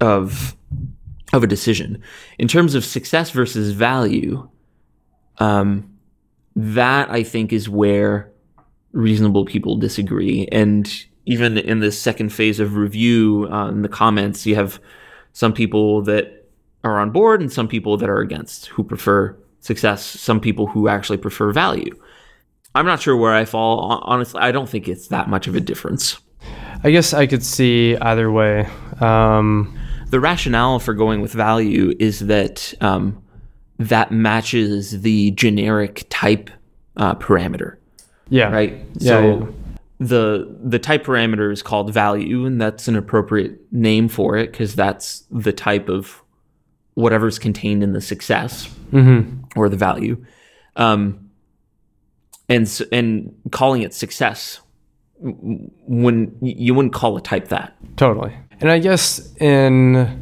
of 0.00 0.54
of 1.32 1.42
a 1.42 1.46
decision 1.46 2.02
in 2.38 2.46
terms 2.46 2.74
of 2.74 2.84
success 2.84 3.30
versus 3.30 3.72
value. 3.72 4.48
Um, 5.38 5.89
that 6.74 7.10
I 7.10 7.22
think 7.22 7.52
is 7.52 7.68
where 7.68 8.30
reasonable 8.92 9.44
people 9.44 9.76
disagree, 9.76 10.48
and 10.52 10.92
even 11.26 11.56
in 11.58 11.80
the 11.80 11.92
second 11.92 12.30
phase 12.30 12.60
of 12.60 12.74
review, 12.74 13.48
uh, 13.50 13.68
in 13.68 13.82
the 13.82 13.88
comments, 13.88 14.46
you 14.46 14.56
have 14.56 14.80
some 15.32 15.52
people 15.52 16.02
that 16.02 16.48
are 16.82 16.98
on 16.98 17.10
board 17.10 17.40
and 17.40 17.52
some 17.52 17.68
people 17.68 17.96
that 17.98 18.08
are 18.08 18.20
against, 18.20 18.66
who 18.66 18.82
prefer 18.82 19.36
success. 19.60 20.02
Some 20.02 20.40
people 20.40 20.66
who 20.66 20.88
actually 20.88 21.18
prefer 21.18 21.52
value. 21.52 21.94
I'm 22.74 22.86
not 22.86 23.00
sure 23.00 23.16
where 23.16 23.34
I 23.34 23.44
fall. 23.44 24.00
Honestly, 24.04 24.40
I 24.40 24.52
don't 24.52 24.68
think 24.68 24.88
it's 24.88 25.08
that 25.08 25.28
much 25.28 25.46
of 25.46 25.54
a 25.54 25.60
difference. 25.60 26.18
I 26.82 26.90
guess 26.90 27.12
I 27.12 27.26
could 27.26 27.44
see 27.44 27.96
either 27.96 28.30
way. 28.32 28.66
Um, 29.00 29.78
The 30.10 30.18
rationale 30.18 30.80
for 30.80 30.94
going 30.94 31.20
with 31.20 31.32
value 31.32 31.94
is 32.00 32.20
that 32.26 32.74
um, 32.80 33.22
that 33.80 34.12
matches 34.12 35.00
the 35.00 35.30
generic 35.32 36.06
type 36.10 36.50
uh, 36.96 37.14
parameter, 37.14 37.76
yeah. 38.28 38.50
right? 38.52 38.74
Yeah, 38.94 39.08
so 39.08 39.38
yeah. 39.38 39.46
the 39.98 40.56
the 40.62 40.78
type 40.78 41.04
parameter 41.04 41.50
is 41.50 41.62
called 41.62 41.92
value, 41.92 42.44
and 42.44 42.60
that's 42.60 42.88
an 42.88 42.94
appropriate 42.94 43.58
name 43.72 44.08
for 44.08 44.36
it 44.36 44.52
because 44.52 44.74
that's 44.74 45.24
the 45.30 45.52
type 45.52 45.88
of 45.88 46.22
whatever's 46.94 47.38
contained 47.38 47.82
in 47.82 47.92
the 47.92 48.00
success. 48.00 48.68
Mm-hmm. 48.92 49.44
or 49.54 49.68
the 49.68 49.76
value, 49.76 50.24
um, 50.74 51.30
and 52.48 52.82
and 52.90 53.32
calling 53.52 53.82
it 53.82 53.94
success 53.94 54.60
when 55.20 56.36
you 56.40 56.74
wouldn't 56.74 56.92
call 56.92 57.16
a 57.16 57.20
type 57.20 57.48
that. 57.48 57.76
Totally. 57.96 58.34
And 58.60 58.68
I 58.68 58.78
guess 58.80 59.32
in 59.36 60.20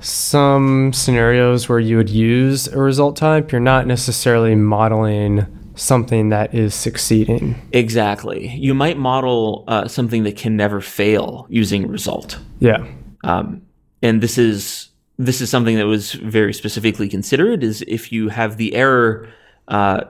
some 0.00 0.92
scenarios 0.92 1.68
where 1.68 1.78
you 1.80 1.96
would 1.96 2.10
use 2.10 2.68
a 2.68 2.78
result 2.78 3.16
type, 3.16 3.52
you're 3.52 3.60
not 3.60 3.86
necessarily 3.86 4.54
modeling 4.54 5.46
something 5.74 6.30
that 6.30 6.54
is 6.54 6.74
succeeding. 6.74 7.54
Exactly. 7.72 8.48
You 8.48 8.74
might 8.74 8.96
model 8.98 9.64
uh, 9.68 9.88
something 9.88 10.24
that 10.24 10.36
can 10.36 10.56
never 10.56 10.80
fail 10.80 11.46
using 11.50 11.86
result, 11.88 12.38
Yeah. 12.60 12.86
um, 13.24 13.62
and 14.02 14.20
this 14.22 14.38
is 14.38 14.88
this 15.18 15.40
is 15.40 15.48
something 15.48 15.76
that 15.76 15.86
was 15.86 16.12
very 16.12 16.52
specifically 16.52 17.08
considered. 17.08 17.62
Is 17.62 17.82
if 17.88 18.12
you 18.12 18.28
have 18.28 18.58
the 18.58 18.74
error 18.74 19.28
uh, 19.68 20.02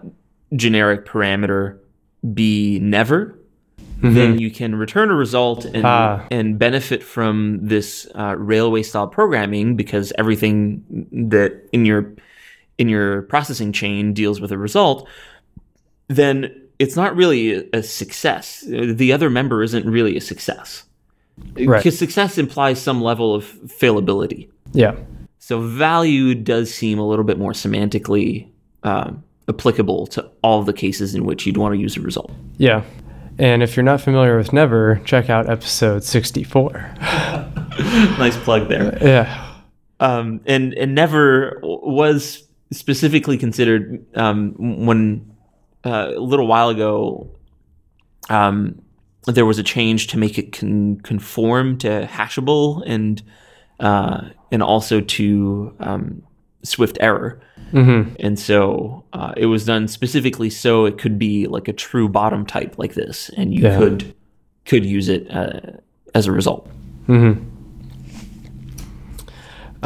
generic 0.55 1.07
parameter 1.07 1.79
be 2.35 2.79
never, 2.81 3.39
then 4.03 4.39
you 4.39 4.51
can 4.51 4.75
return 4.75 5.11
a 5.11 5.15
result 5.15 5.65
and 5.65 5.85
Ah. 5.85 6.27
and 6.31 6.59
benefit 6.59 7.03
from 7.03 7.59
this 7.63 8.07
uh, 8.15 8.37
railway 8.39 8.83
style 8.83 9.09
programming 9.09 9.75
because 9.77 10.13
everything 10.19 10.83
that 11.31 11.67
in 11.73 11.85
your 11.87 12.13
in 12.79 12.89
your 12.89 13.23
processing 13.23 13.73
chain 13.73 14.13
deals 14.13 14.41
with 14.41 14.53
a 14.53 14.59
result. 14.59 15.09
Then 16.09 16.55
it's 16.79 16.95
not 16.95 17.17
really 17.17 17.69
a, 17.73 17.83
success. 17.83 18.63
The 18.69 19.13
other 19.13 19.31
member 19.31 19.63
isn't 19.63 19.87
really 19.89 20.17
a 20.17 20.21
success 20.21 20.85
Right. 21.59 21.79
because 21.79 21.99
success 21.99 22.39
implies 22.39 22.81
some 22.81 23.01
level 23.03 23.35
of 23.35 23.45
failability. 23.67 24.49
Yeah. 24.73 24.95
So 25.39 25.61
value 25.61 26.35
does 26.35 26.73
seem 26.73 26.99
a 26.99 27.07
little 27.07 27.25
bit 27.25 27.39
more 27.39 27.53
semantically 27.53 28.47
um, 28.83 29.23
applicable 29.49 30.07
to 30.09 30.31
all 30.43 30.63
the 30.63 30.73
cases 30.73 31.15
in 31.15 31.25
which 31.25 31.47
you'd 31.47 31.57
want 31.57 31.75
to 31.75 31.81
use 31.81 31.97
a 31.97 32.01
result. 32.03 32.31
Yeah. 32.59 32.83
And 33.39 33.63
if 33.63 33.77
you're 33.77 33.85
not 33.85 34.01
familiar 34.01 34.37
with 34.37 34.53
Never, 34.53 35.01
check 35.05 35.29
out 35.29 35.49
episode 35.49 36.03
64. 36.05 36.95
nice 38.19 38.37
plug 38.39 38.69
there. 38.69 38.97
Yeah. 39.01 39.53
Um, 40.01 40.41
and 40.47 40.75
and 40.75 40.95
never 40.95 41.59
was 41.63 42.47
specifically 42.73 43.39
considered 43.39 44.05
um, 44.15 44.87
when 44.87 45.35
uh, 45.85 46.13
a 46.17 46.21
little 46.21 46.47
while 46.47 46.69
ago. 46.69 47.31
Um, 48.29 48.83
there 49.27 49.47
was 49.47 49.59
a 49.59 49.63
change 49.63 50.09
to 50.09 50.19
make 50.19 50.39
it 50.39 50.53
con- 50.53 51.01
conform 51.01 51.79
to 51.79 52.07
hashable 52.11 52.83
and 52.87 53.23
uh, 53.81 54.29
and 54.51 54.63
also 54.63 55.01
to 55.01 55.75
um, 55.81 56.23
Swift 56.63 56.99
error. 57.01 57.41
Mm-hmm. 57.73 58.15
And 58.21 58.39
so 58.39 59.05
uh, 59.13 59.33
it 59.37 59.47
was 59.47 59.65
done 59.65 59.89
specifically 59.89 60.51
so 60.51 60.85
it 60.85 60.99
could 60.99 61.19
be 61.19 61.47
like 61.47 61.69
a 61.69 61.73
true 61.73 62.09
bottom 62.09 62.47
type 62.47 62.79
like 62.79 62.95
this, 62.95 63.29
and 63.37 63.53
you 63.55 63.63
Yeah. 63.63 63.79
could 63.79 64.15
could 64.65 64.85
use 64.85 65.09
it 65.09 65.31
uh, 65.31 65.61
as 66.15 66.27
a 66.27 66.33
result. 66.33 66.69
Mm-hmm. 67.09 67.43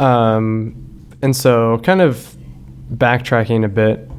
Um, 0.01 0.75
and 1.21 1.35
so, 1.35 1.79
kind 1.79 2.01
of 2.01 2.35
backtracking 2.93 3.63
a 3.63 3.67
bit 3.67 4.09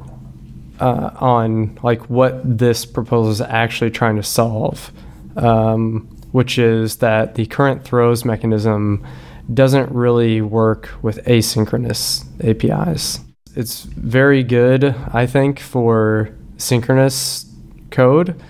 uh, 0.79 1.11
on 1.19 1.77
like 1.83 2.09
what 2.09 2.41
this 2.57 2.85
proposal 2.85 3.31
is 3.31 3.41
actually 3.41 3.91
trying 3.91 4.15
to 4.15 4.23
solve, 4.23 4.91
um, 5.35 6.07
which 6.31 6.57
is 6.57 6.97
that 6.97 7.35
the 7.35 7.45
current 7.47 7.83
throws 7.83 8.23
mechanism 8.25 9.05
doesn't 9.53 9.91
really 9.91 10.41
work 10.41 10.89
with 11.01 11.17
asynchronous 11.25 12.23
APIs. 12.47 13.19
It's 13.55 13.83
very 13.83 14.43
good, 14.43 14.95
I 15.11 15.27
think, 15.27 15.59
for 15.59 16.29
synchronous 16.57 17.45
code 17.91 18.41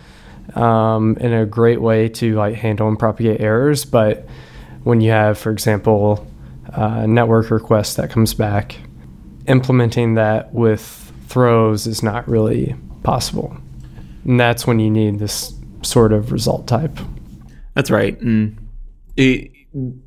um, 0.56 1.18
and 1.20 1.34
a 1.34 1.46
great 1.46 1.82
way 1.82 2.10
to 2.10 2.36
like 2.36 2.56
handle 2.56 2.88
and 2.88 2.98
propagate 2.98 3.42
errors. 3.42 3.86
But 3.86 4.28
when 4.84 5.02
you 5.02 5.12
have, 5.12 5.38
for 5.38 5.52
example, 5.52 6.26
a 6.68 7.08
network 7.08 7.52
request 7.52 7.98
that 7.98 8.10
comes 8.10 8.34
back, 8.34 8.78
implementing 9.48 10.16
that 10.16 10.54
with 10.54 11.12
throws 11.28 11.88
is 11.88 12.04
not 12.04 12.28
really 12.28 12.76
possible. 13.04 13.58
And 14.26 14.40
that's 14.40 14.66
when 14.66 14.80
you 14.80 14.90
need 14.90 15.20
this 15.20 15.54
sort 15.82 16.14
of 16.14 16.32
result 16.32 16.68
type. 16.68 16.98
That's 17.74 17.92
right. 17.92 18.20
And 18.22 18.58
it, 19.18 19.52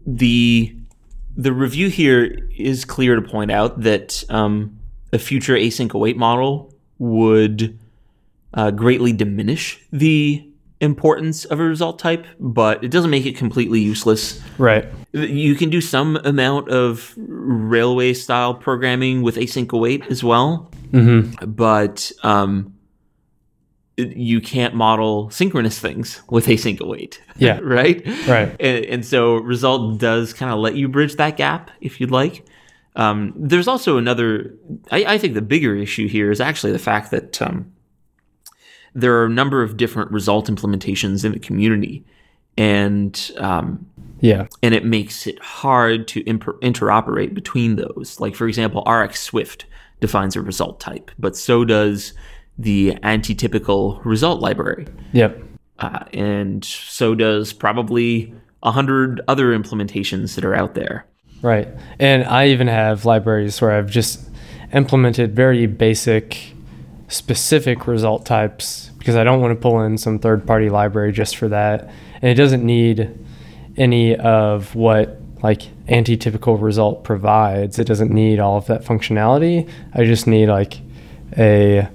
the 0.07 0.75
the 1.37 1.53
review 1.53 1.89
here 1.91 2.49
is 2.57 2.87
clear 2.87 3.15
to 3.17 3.23
point 3.23 3.51
out 3.51 3.83
that 3.83 4.25
um, 4.31 4.76
a 5.13 5.19
future 5.19 5.55
async 5.55 5.93
await 5.95 6.17
model 6.17 6.75
would 6.99 7.79
uh, 8.55 8.71
greatly 8.71 9.13
diminish 9.13 9.81
the 9.93 10.43
importance 10.81 11.45
of 11.47 11.59
a 11.61 11.63
result 11.63 11.99
type, 11.99 12.27
but 12.39 12.83
it 12.85 12.91
doesn't 12.91 13.11
make 13.11 13.25
it 13.27 13.37
completely 13.37 13.81
useless. 13.81 14.41
Right. 14.59 14.87
You 15.13 15.55
can 15.55 15.71
do 15.71 15.81
some 15.81 16.17
amount 16.17 16.69
of 16.69 17.15
railway 17.17 18.13
style 18.13 18.53
programming 18.55 19.23
with 19.23 19.37
async 19.37 19.73
await 19.73 20.05
as 20.11 20.23
well, 20.25 20.71
Mm-hmm. 20.93 21.51
but 21.51 22.13
um, 22.23 22.75
you 23.97 24.41
can't 24.41 24.75
model 24.75 25.31
synchronous 25.31 25.79
things 25.79 26.23
with 26.31 26.47
async 26.47 26.81
await. 26.81 27.21
Yeah. 27.39 27.59
right. 27.63 28.07
Right. 28.29 28.55
And, 28.61 28.85
and 28.85 29.05
so 29.05 29.35
result 29.37 29.99
does 29.99 30.33
kind 30.33 30.53
of 30.53 30.59
let 30.59 30.75
you 30.77 30.89
bridge 30.89 31.17
that 31.17 31.37
gap 31.37 31.71
if 31.81 32.01
you'd 32.01 32.11
like. 32.11 32.45
Um, 32.97 33.33
there's 33.37 33.69
also 33.69 33.99
another. 33.99 34.55
I, 34.91 35.05
I 35.15 35.19
think 35.19 35.35
the 35.35 35.43
bigger 35.43 35.77
issue 35.77 36.09
here 36.09 36.31
is 36.31 36.41
actually 36.41 36.73
the 36.73 36.79
fact 36.79 37.11
that 37.11 37.41
um, 37.43 37.73
there 38.95 39.15
are 39.21 39.27
a 39.27 39.31
number 39.31 39.63
of 39.63 39.77
different 39.77 40.11
result 40.11 40.49
implementations 40.49 41.25
in 41.25 41.33
the 41.33 41.39
community, 41.39 42.05
and 42.57 43.31
um, 43.37 43.87
Yeah. 44.21 44.47
and 44.63 44.75
it 44.75 44.85
makes 44.85 45.27
it 45.27 45.39
hard 45.43 46.09
to 46.09 46.25
imper- 46.25 46.59
interoperate 46.61 47.35
between 47.35 47.77
those. 47.77 48.19
Like 48.19 48.35
for 48.35 48.49
example, 48.49 48.83
RxSwift 48.87 49.65
defines 50.01 50.35
a 50.37 50.41
result 50.41 50.81
type, 50.81 51.11
but 51.19 51.37
so 51.37 51.65
does 51.65 52.13
the 52.59 52.93
antitypical 53.03 54.01
result 54.05 54.41
library, 54.41 54.87
Yep. 55.13 55.43
uh, 55.81 56.05
and 56.15 56.65
so 56.65 57.15
does 57.15 57.53
probably 57.53 58.33
a 58.63 58.71
hundred 58.71 59.21
other 59.29 59.57
implementations 59.59 60.35
that 60.35 60.45
are 60.47 60.55
out 60.55 60.75
there. 60.75 61.05
Right. 61.47 61.69
And 62.01 62.25
I 62.25 62.49
even 62.49 62.67
have 62.67 63.05
libraries 63.05 63.61
where 63.61 63.71
I've 63.71 63.89
just 63.89 64.21
implemented 64.73 65.37
very 65.37 65.69
basic, 65.69 66.55
specific 67.07 67.87
result 67.87 68.27
types 68.27 68.91
because 68.99 69.15
I 69.15 69.23
don't 69.23 69.41
want 69.41 69.53
to 69.53 69.63
pull 69.63 69.81
in 69.83 69.97
some 69.97 70.19
third 70.19 70.45
party 70.45 70.71
library 70.71 71.13
just 71.13 71.37
for 71.37 71.47
that. 71.47 71.89
And 72.21 72.25
it 72.25 72.35
doesn't 72.35 72.65
need 72.65 73.17
any 73.77 74.17
of 74.17 74.75
what 74.75 75.21
like 75.41 75.63
anti-typical 75.87 76.57
result 76.57 77.05
provides. 77.05 77.79
It 77.79 77.87
doesn't 77.87 78.11
need 78.11 78.41
all 78.41 78.57
of 78.57 78.67
that 78.67 78.83
functionality. 78.83 79.71
I 79.95 80.03
just 80.03 80.27
need 80.27 80.49
like 80.49 80.81
a 81.39 81.87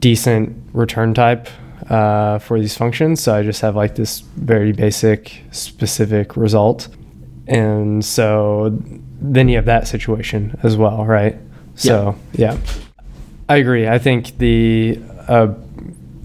decent 0.00 0.54
return 0.74 1.14
type 1.14 1.48
uh, 1.88 2.40
for 2.40 2.60
these 2.60 2.76
functions. 2.76 3.22
So 3.22 3.34
I 3.34 3.42
just 3.42 3.62
have 3.62 3.74
like 3.74 3.94
this 3.94 4.20
very 4.20 4.72
basic, 4.72 5.44
specific 5.50 6.36
result. 6.36 6.88
And 7.48 8.04
so 8.04 8.76
then 9.20 9.48
you 9.48 9.56
have 9.56 9.64
that 9.64 9.88
situation 9.88 10.58
as 10.62 10.76
well, 10.76 11.04
right? 11.04 11.36
So, 11.74 12.16
yeah. 12.32 12.58
I 13.48 13.56
agree. 13.56 13.88
I 13.88 13.98
think 13.98 14.38
the 14.38 15.00
uh, 15.26 15.46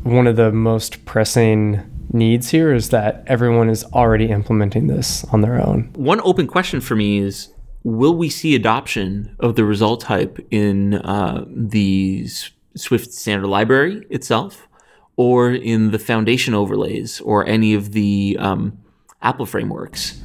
one 0.03 0.27
of 0.27 0.35
the 0.35 0.51
most 0.51 1.05
pressing 1.05 1.81
needs 2.11 2.49
here 2.49 2.73
is 2.73 2.89
that 2.89 3.23
everyone 3.27 3.69
is 3.69 3.83
already 3.85 4.29
implementing 4.29 4.87
this 4.87 5.23
on 5.25 5.41
their 5.41 5.65
own. 5.65 5.89
One 5.95 6.21
open 6.23 6.47
question 6.47 6.81
for 6.81 6.95
me 6.95 7.19
is 7.19 7.49
will 7.83 8.15
we 8.15 8.29
see 8.29 8.55
adoption 8.55 9.35
of 9.39 9.55
the 9.55 9.65
result 9.65 10.01
type 10.01 10.39
in 10.51 10.95
uh, 10.95 11.45
the 11.47 12.27
Swift 12.75 13.11
standard 13.13 13.47
library 13.47 14.05
itself 14.09 14.67
or 15.15 15.51
in 15.51 15.91
the 15.91 15.99
foundation 15.99 16.53
overlays 16.53 17.21
or 17.21 17.45
any 17.47 17.73
of 17.73 17.91
the 17.91 18.37
um, 18.39 18.77
Apple 19.21 19.45
frameworks? 19.45 20.19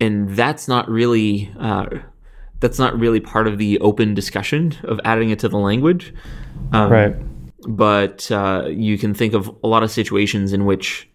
And 0.00 0.30
that's 0.30 0.68
not 0.68 0.88
really. 0.88 1.52
Uh, 1.58 1.86
that's 2.60 2.78
not 2.78 2.98
really 2.98 3.20
part 3.20 3.46
of 3.46 3.58
the 3.58 3.78
open 3.80 4.14
discussion 4.14 4.74
of 4.84 4.98
adding 5.04 5.30
it 5.30 5.38
to 5.40 5.48
the 5.48 5.58
language. 5.58 6.14
Um, 6.72 6.90
Right. 6.90 7.14
but 7.68 8.30
uh, 8.30 8.66
you 8.68 8.96
can 8.96 9.12
think 9.12 9.34
of 9.34 9.50
a 9.62 9.68
lot 9.68 9.82
of 9.82 9.90
situations 9.90 10.52
in 10.52 10.64
which 10.64 11.08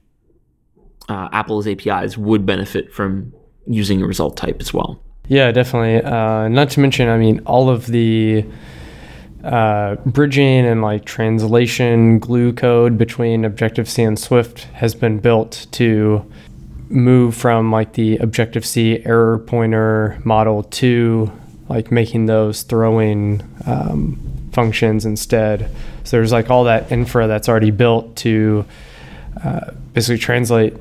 uh, 1.07 1.27
Apple's 1.31 1.65
APIs 1.67 2.17
would 2.17 2.45
benefit 2.45 2.93
from 2.93 3.33
using 3.65 4.01
a 4.03 4.05
result 4.05 4.37
type 4.37 4.57
as 4.59 4.73
well. 4.73 4.99
Yeah, 5.27 5.51
definitely. 5.51 6.03
Uh, 6.03 6.49
not 6.49 6.69
to 6.71 6.79
mention, 6.81 7.07
I 7.09 7.17
mean, 7.17 7.41
all 7.47 7.69
of 7.69 7.87
the 7.87 8.45
uh, 9.43 9.95
bridging 10.05 10.65
and 10.65 10.81
like 10.81 11.05
translation 11.05 12.19
glue 12.19 12.51
code 12.53 12.97
between 12.97 13.45
Objective 13.45 13.89
C 13.89 14.03
and 14.03 14.19
Swift 14.19 14.65
has 14.73 14.93
been 14.93 15.19
built 15.19 15.65
to 15.71 16.25
move 16.89 17.35
from 17.35 17.71
like 17.71 17.93
the 17.93 18.17
Objective 18.17 18.65
C 18.65 19.01
error 19.05 19.37
pointer 19.39 20.19
model 20.23 20.63
to 20.63 21.31
like 21.67 21.91
making 21.91 22.25
those 22.25 22.63
throwing 22.63 23.41
um, 23.65 24.19
functions 24.51 25.05
instead. 25.05 25.69
So 26.03 26.17
there's 26.17 26.31
like 26.31 26.49
all 26.49 26.63
that 26.65 26.91
infra 26.91 27.27
that's 27.27 27.47
already 27.47 27.71
built 27.71 28.15
to 28.17 28.65
uh, 29.43 29.71
basically 29.93 30.17
translate 30.17 30.75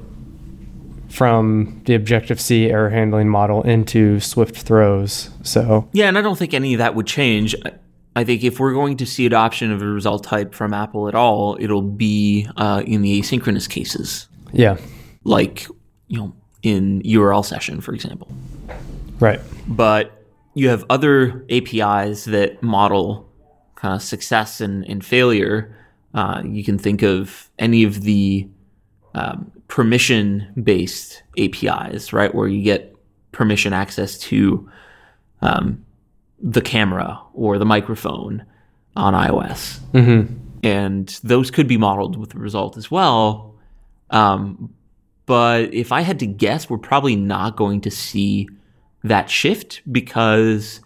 from 1.09 1.83
the 1.87 1.95
Objective 1.95 2.41
C 2.41 2.71
error 2.71 2.91
handling 2.91 3.29
model 3.29 3.63
into 3.63 4.21
Swift 4.21 4.57
throws. 4.57 5.31
So 5.43 5.89
Yeah, 5.93 6.09
and 6.09 6.17
I 6.19 6.23
don't 6.23 6.39
think 6.39 6.55
any 6.55 6.75
of 6.75 6.79
that 6.79 6.95
would 6.95 7.07
change. 7.07 7.55
I- 7.65 7.73
I 8.17 8.25
think 8.25 8.43
if 8.43 8.59
we're 8.59 8.73
going 8.73 8.97
to 8.97 9.07
see 9.07 9.27
adoption 9.27 9.71
of 9.71 9.81
a 9.81 9.87
result 9.87 10.25
type 10.25 10.53
from 10.53 10.75
Apple 10.75 11.07
at 11.07 11.15
all, 11.15 11.57
it'll 11.61 11.83
be 11.83 12.49
uh, 12.57 12.83
in 12.85 13.01
the 13.03 13.21
asynchronous 13.21 13.69
cases, 13.71 14.27
yeah, 14.53 14.77
like 15.23 15.69
you 16.09 16.19
know 16.19 16.35
in 16.63 17.03
URL 17.03 17.45
session, 17.45 17.81
for 17.81 17.95
example. 17.95 18.29
right, 19.21 19.41
but 19.67 20.25
you 20.55 20.69
have 20.69 20.85
other 20.91 21.45
APIs 21.51 22.25
that 22.25 22.63
model 22.63 23.29
kind 23.77 23.95
of 23.95 24.03
success 24.03 24.61
and, 24.61 24.85
and 24.89 25.05
failure. 25.05 25.75
Uh, 26.15 26.43
you 26.45 26.65
can 26.65 26.79
think 26.79 27.03
of 27.03 27.49
any 27.61 27.85
of 27.85 28.03
the 28.03 28.49
um, 29.15 29.53
permission 29.69 30.53
based 30.61 31.23
APIs, 31.39 32.13
right, 32.13 32.35
where 32.35 32.49
you 32.49 32.63
get 32.63 32.95
permission 33.31 33.73
access 33.73 34.19
to 34.19 34.69
um, 35.43 35.85
the 36.41 36.61
camera 36.61 37.21
or 37.35 37.59
the 37.59 37.65
microphone 37.65 38.45
on 38.97 39.15
iOS. 39.15 39.79
mm-hmm. 39.93 40.35
And 40.65 41.09
those 41.23 41.53
could 41.53 41.69
be 41.69 41.77
modeled 41.77 42.17
with 42.17 42.31
the 42.31 42.39
result 42.39 42.77
as 42.77 42.91
well. 42.91 43.55
Um, 44.11 44.75
but 45.29 45.75
if 45.75 45.93
I 45.93 46.01
had 46.01 46.19
to 46.21 46.27
guess, 46.27 46.71
we're 46.71 46.79
probably 46.79 47.15
not 47.15 47.55
going 47.55 47.83
to 47.83 47.91
see 47.91 48.49
that 49.05 49.29
shift 49.29 49.83
because 49.93 50.81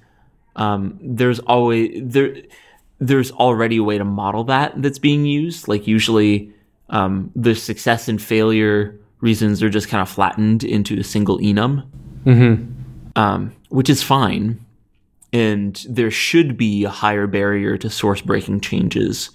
um, 0.57 0.99
there's 1.01 1.39
always 1.39 1.93
there 2.03 2.37
there's 2.99 3.31
already 3.31 3.77
a 3.77 3.85
way 3.85 3.99
to 3.99 4.05
model 4.05 4.43
that 4.45 4.83
that's 4.83 4.99
being 4.99 5.25
used. 5.25 5.69
Like 5.69 5.87
usually, 5.87 6.53
um, 6.91 7.31
the 7.37 7.55
success 7.55 8.09
and 8.09 8.21
failure 8.21 8.99
reasons 9.21 9.63
are 9.63 9.71
just 9.71 9.89
kind 9.89 10.03
of 10.03 10.09
flattened 10.09 10.65
into 10.65 10.99
a 10.99 11.05
single 11.05 11.39
enum, 11.39 11.87
Mm-hmm. 12.27 12.65
um, 13.15 13.53
which 13.69 13.89
is 13.89 14.03
fine. 14.03 14.59
And 15.33 15.87
there 15.89 16.11
should 16.11 16.57
be 16.57 16.83
a 16.85 16.91
higher 16.91 17.29
barrier 17.29 17.79
to 17.79 17.89
source 17.89 18.21
breaking 18.21 18.61
changes 18.61 19.31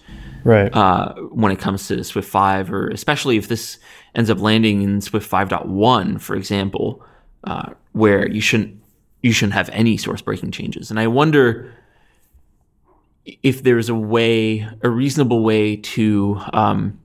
right, 0.48 0.74
uh, 0.74 1.14
when 1.32 1.52
it 1.52 1.60
comes 1.60 1.88
to 1.88 2.04
Swift 2.04 2.30
5, 2.30 2.72
or 2.72 2.90
especially 2.90 3.38
if 3.38 3.48
this 3.48 3.78
ends 4.16 4.30
up 4.30 4.40
landing 4.40 4.82
in 4.82 5.02
Swift 5.02 5.30
5.1, 5.30 6.20
for 6.20 6.36
example, 6.36 7.04
uh, 7.44 7.72
where 7.92 8.28
you 8.28 8.42
shouldn't 8.42 8.82
you 9.22 9.32
shouldn't 9.32 9.54
have 9.54 9.70
any 9.74 9.98
source 9.98 10.22
breaking 10.22 10.52
changes. 10.52 10.90
And 10.90 11.00
I 11.00 11.08
wonder 11.08 11.74
if 13.44 13.64
there's 13.64 13.90
a 13.90 13.96
way, 13.96 14.68
a 14.82 14.90
reasonable 14.90 15.44
way 15.44 15.76
to 15.76 16.40
um, 16.54 17.00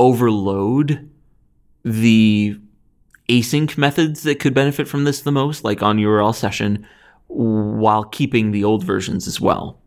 overload 0.00 1.08
the 1.84 2.58
async 3.28 3.78
methods 3.78 4.22
that 4.22 4.40
could 4.40 4.54
benefit 4.54 4.88
from 4.88 5.04
this 5.04 5.20
the 5.20 5.32
most, 5.32 5.62
like 5.62 5.82
on 5.82 5.98
URL 5.98 6.34
session, 6.34 6.86
while 7.28 8.04
keeping 8.04 8.50
the 8.50 8.64
old 8.64 8.82
versions 8.82 9.28
as 9.28 9.40
well. 9.40 9.78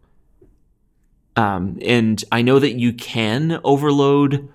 Um, 1.38 1.78
and 1.86 2.24
I 2.32 2.42
know 2.42 2.60
that 2.60 2.74
you 2.74 2.92
can 2.94 3.62
overload 3.64 4.50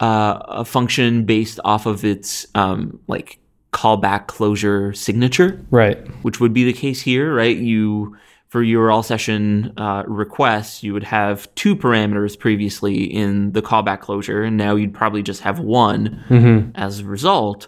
uh, 0.00 0.38
a 0.48 0.64
function 0.64 1.24
based 1.24 1.60
off 1.64 1.86
of 1.86 2.04
its 2.04 2.46
um, 2.54 2.98
like 3.06 3.38
callback 3.72 4.26
closure 4.26 4.92
signature, 4.94 5.64
right, 5.70 5.98
which 6.22 6.40
would 6.40 6.52
be 6.52 6.64
the 6.64 6.72
case 6.72 7.00
here, 7.00 7.34
right? 7.34 7.56
You 7.56 8.16
for 8.48 8.62
URL 8.62 9.04
session 9.04 9.72
uh, 9.76 10.04
requests, 10.06 10.82
you 10.82 10.92
would 10.92 11.02
have 11.02 11.52
two 11.56 11.74
parameters 11.74 12.38
previously 12.38 13.02
in 13.02 13.52
the 13.52 13.60
callback 13.60 14.00
closure, 14.00 14.42
and 14.42 14.56
now 14.56 14.76
you'd 14.76 14.94
probably 14.94 15.22
just 15.22 15.42
have 15.42 15.58
one 15.58 16.24
mm-hmm. 16.28 16.70
as 16.74 17.00
a 17.00 17.04
result. 17.04 17.66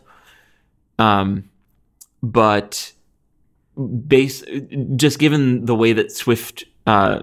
Um, 0.98 1.50
but 2.22 2.92
base 4.06 4.42
just 4.94 5.18
given 5.18 5.66
the 5.66 5.74
way 5.74 5.92
that 5.92 6.12
Swift 6.12 6.64
uh, 6.86 7.22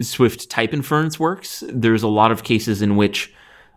Swift 0.00 0.48
type 0.48 0.72
inference 0.72 1.18
works, 1.18 1.64
there's 1.68 2.02
a 2.02 2.08
lot 2.08 2.30
of 2.30 2.44
cases 2.44 2.82
in 2.82 2.96
which 2.96 3.32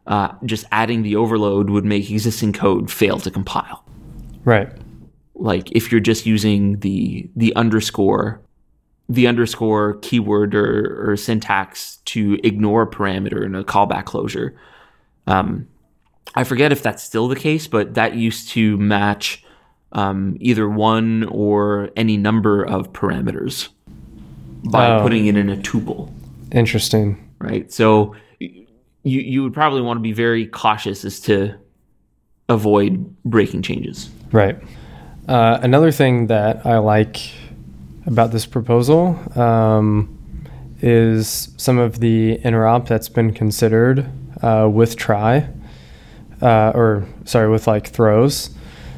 uh, 0.08 0.34
just 0.46 0.66
adding 0.72 1.04
the 1.04 1.16
overload 1.16 1.70
would 1.70 1.86
make 1.86 2.10
existing 2.10 2.54
code 2.54 2.92
fail 2.92 3.20
to 3.20 3.32
compile. 3.32 3.84
right, 4.44 4.72
Like 5.36 5.72
if 5.72 5.92
you're 5.92 6.02
just 6.02 6.26
using 6.26 6.80
the 6.80 7.30
the 7.36 7.56
underscore 7.56 8.42
the 9.12 9.28
underscore 9.28 9.96
keyword 9.96 10.56
or, 10.56 11.12
or 11.12 11.18
syntax 11.18 11.98
to 12.06 12.40
ignore 12.46 12.84
a 12.84 12.90
parameter 12.90 13.46
in 13.46 13.56
a 13.56 13.64
callback 13.64 14.06
closure. 14.06 14.56
Um, 15.28 15.68
I 16.34 16.46
forget 16.46 16.72
if 16.72 16.82
that's 16.82 17.04
still 17.04 17.28
the 17.28 17.36
case, 17.36 17.68
but 17.68 17.96
that 17.96 18.16
used 18.16 18.48
to 18.50 18.78
match 18.78 19.44
um, 19.92 20.38
either 20.40 20.70
one 20.70 21.26
or 21.26 21.90
any 21.98 22.16
number 22.16 22.64
of 22.64 22.94
parameters 22.94 23.68
by 24.66 24.88
Oh. 24.92 25.02
putting 25.02 25.26
it 25.28 25.36
in 25.38 25.50
a 25.50 25.56
tuple, 25.58 26.10
Interesting. 26.52 27.18
right? 27.40 27.72
So 27.72 28.16
you 28.40 28.66
you 29.04 29.44
would 29.44 29.54
probably 29.54 29.82
want 29.82 29.98
to 29.98 30.02
be 30.02 30.14
very 30.14 30.46
cautious 30.46 31.04
as 31.06 31.20
to 31.22 31.56
avoid 32.50 33.16
breaking 33.26 33.62
changes. 33.64 34.10
Right. 34.32 34.60
Uh, 35.28 35.60
another 35.62 35.92
thing 35.92 36.28
that 36.28 36.66
I 36.66 36.78
like 36.80 37.18
about 38.06 38.32
this 38.32 38.46
proposal 38.46 39.18
um, 39.40 40.18
is 40.82 41.50
some 41.58 41.78
of 41.78 42.00
the 42.00 42.38
interop 42.44 42.88
that's 42.88 43.10
been 43.10 43.32
considered 43.34 44.06
uh, 44.42 44.68
with 44.72 44.96
try, 44.98 45.48
uh, 46.42 46.72
or 46.76 47.06
sorry, 47.26 47.50
with 47.50 47.68
like 47.68 47.88
throws. 47.88 48.50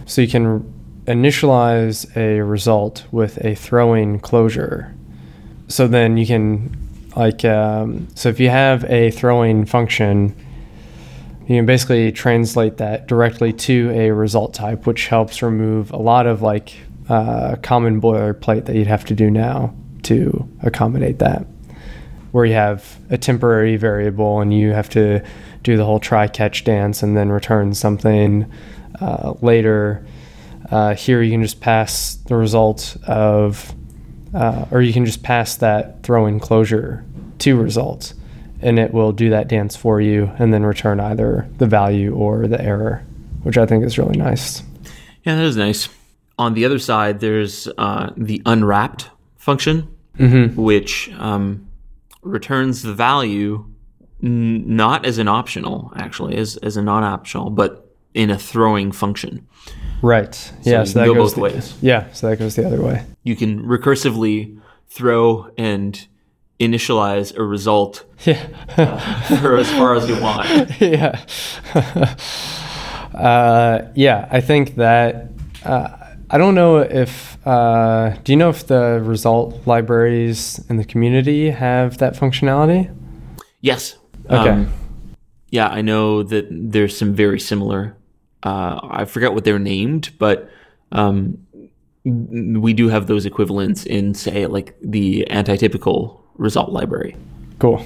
So 0.06 0.22
you 0.22 0.28
can 0.28 0.64
initialize 1.06 2.16
a 2.18 2.42
result 2.42 3.06
with 3.12 3.38
a 3.46 3.56
throwing 3.56 4.20
closure. 4.20 4.94
So 5.74 5.88
then 5.88 6.18
you 6.18 6.28
can, 6.28 6.70
like, 7.16 7.44
um, 7.44 8.08
so 8.14 8.30
if 8.30 8.40
you 8.40 8.52
have 8.52 8.86
a 8.86 9.10
throwing 9.10 9.66
function, 9.66 10.36
you 11.48 11.56
can 11.56 11.66
basically 11.66 12.12
translate 12.12 12.78
that 12.78 13.08
directly 13.08 13.52
to 13.54 13.90
a 13.90 14.12
result 14.12 14.54
type, 14.54 14.86
which 14.86 15.08
helps 15.08 15.42
remove 15.42 15.90
a 15.90 15.98
lot 15.98 16.28
of 16.28 16.44
like 16.44 16.76
uh, 17.10 17.56
common 17.64 18.00
boilerplate 18.00 18.66
that 18.66 18.76
you'd 18.76 18.86
have 18.86 19.04
to 19.06 19.16
do 19.16 19.32
now 19.32 19.74
to 20.04 20.48
accommodate 20.62 21.18
that. 21.18 21.48
Where 22.34 22.46
you 22.46 22.54
have 22.54 23.00
a 23.10 23.18
temporary 23.18 23.76
variable 23.76 24.42
and 24.42 24.54
you 24.54 24.74
have 24.74 24.90
to 24.90 25.26
do 25.64 25.76
the 25.76 25.86
whole 25.86 26.00
try 26.00 26.28
catch 26.28 26.66
dance 26.66 27.02
and 27.02 27.18
then 27.18 27.30
return 27.30 27.74
something 27.74 28.46
uh, 29.02 29.34
later. 29.42 30.06
Uh, 30.70 30.94
here 30.94 31.24
you 31.24 31.32
can 31.32 31.42
just 31.42 31.62
pass 31.62 32.14
the 32.28 32.36
result 32.36 32.96
of, 33.08 33.74
uh, 34.34 34.66
or 34.72 34.82
you 34.82 34.94
can 34.94 35.06
just 35.06 35.24
pass 35.24 35.56
that 35.58 36.04
throw 36.04 36.14
throwing 36.24 36.40
closure 36.40 37.04
to 37.40 37.60
results 37.60 38.14
and 38.64 38.80
it 38.80 38.94
will 38.94 39.12
do 39.12 39.30
that 39.30 39.48
dance 39.48 39.76
for 39.76 40.00
you 40.00 40.32
and 40.40 40.54
then 40.54 40.64
return 40.66 41.00
either 41.00 41.48
the 41.58 41.66
value 41.66 42.16
or 42.16 42.48
the 42.48 42.60
error, 42.62 43.04
which 43.44 43.58
I 43.58 43.66
think 43.66 43.84
is 43.84 43.98
really 43.98 44.18
nice. 44.18 44.64
Yeah, 45.24 45.36
that 45.36 45.44
is 45.44 45.58
nice. 45.58 45.90
On 46.40 46.54
the 46.54 46.66
other 46.66 46.80
side, 46.80 47.20
there's 47.20 47.68
uh, 47.78 48.12
the 48.16 48.42
unwrapped 48.46 49.10
function, 49.38 49.94
which 50.56 51.12
um, 51.18 51.68
returns 52.22 52.82
the 52.82 52.94
value 52.94 53.66
n- 54.24 54.76
not 54.76 55.06
as 55.06 55.18
an 55.18 55.28
optional, 55.28 55.92
actually, 55.96 56.38
as, 56.38 56.58
as 56.58 56.78
a 56.78 56.82
non 56.82 57.04
optional, 57.04 57.50
but 57.50 57.94
in 58.14 58.30
a 58.30 58.38
throwing 58.38 58.92
function. 58.92 59.46
Right. 60.04 60.54
yeah. 60.64 60.84
So 60.84 61.00
that 61.00 61.06
go 61.06 61.14
goes 61.16 61.32
both 61.32 61.36
the- 61.36 61.42
ways. 61.42 61.74
Yeah. 61.82 62.12
So 62.12 62.30
that 62.30 62.38
goes 62.38 62.56
the 62.56 62.66
other 62.68 62.82
way. 62.82 63.06
You 63.24 63.36
can 63.36 63.64
recursively 63.64 64.60
throw 64.90 65.50
and 65.58 66.06
initialize 66.60 67.36
a 67.36 67.42
result 67.44 68.04
Yeah. 68.26 68.46
for 69.42 69.58
as 69.58 69.70
far 69.72 69.96
as 69.96 70.08
you 70.08 70.22
want. 70.22 70.80
yeah. 70.82 71.20
uh, 73.14 73.92
yeah. 73.96 74.28
I 74.32 74.42
think 74.42 74.76
that. 74.76 75.30
Uh, 75.64 75.88
I 76.30 76.38
don't 76.38 76.56
know 76.56 76.78
if. 76.80 77.38
Uh, 77.46 78.16
do 78.24 78.32
you 78.32 78.38
know 78.38 78.50
if 78.50 78.66
the 78.68 79.02
result 79.04 79.68
libraries 79.68 80.60
in 80.70 80.78
the 80.78 80.86
community 80.86 81.52
have 81.52 81.98
that 82.00 82.16
functionality? 82.16 82.94
Yes. 83.62 83.98
Okay. 84.30 84.66
yeah, 85.50 85.68
I 85.68 85.82
know 85.82 86.24
that 86.24 86.48
there's 86.50 86.98
some 86.98 87.14
very 87.14 87.40
similar. 87.40 87.96
Uh, 88.44 88.80
I 88.84 89.06
forget 89.06 89.34
what 89.34 89.46
they're 89.46 89.60
named, 89.60 90.12
but 90.20 90.50
um, 90.92 91.38
we 92.04 92.74
do 92.74 92.90
have 92.90 93.08
those 93.08 93.26
equivalents 93.26 93.86
in, 93.86 94.14
say, 94.14 94.46
like 94.48 94.76
the 94.82 95.26
antitypical 95.30 96.20
result 96.36 96.72
library. 96.72 97.16
Cool. 97.60 97.84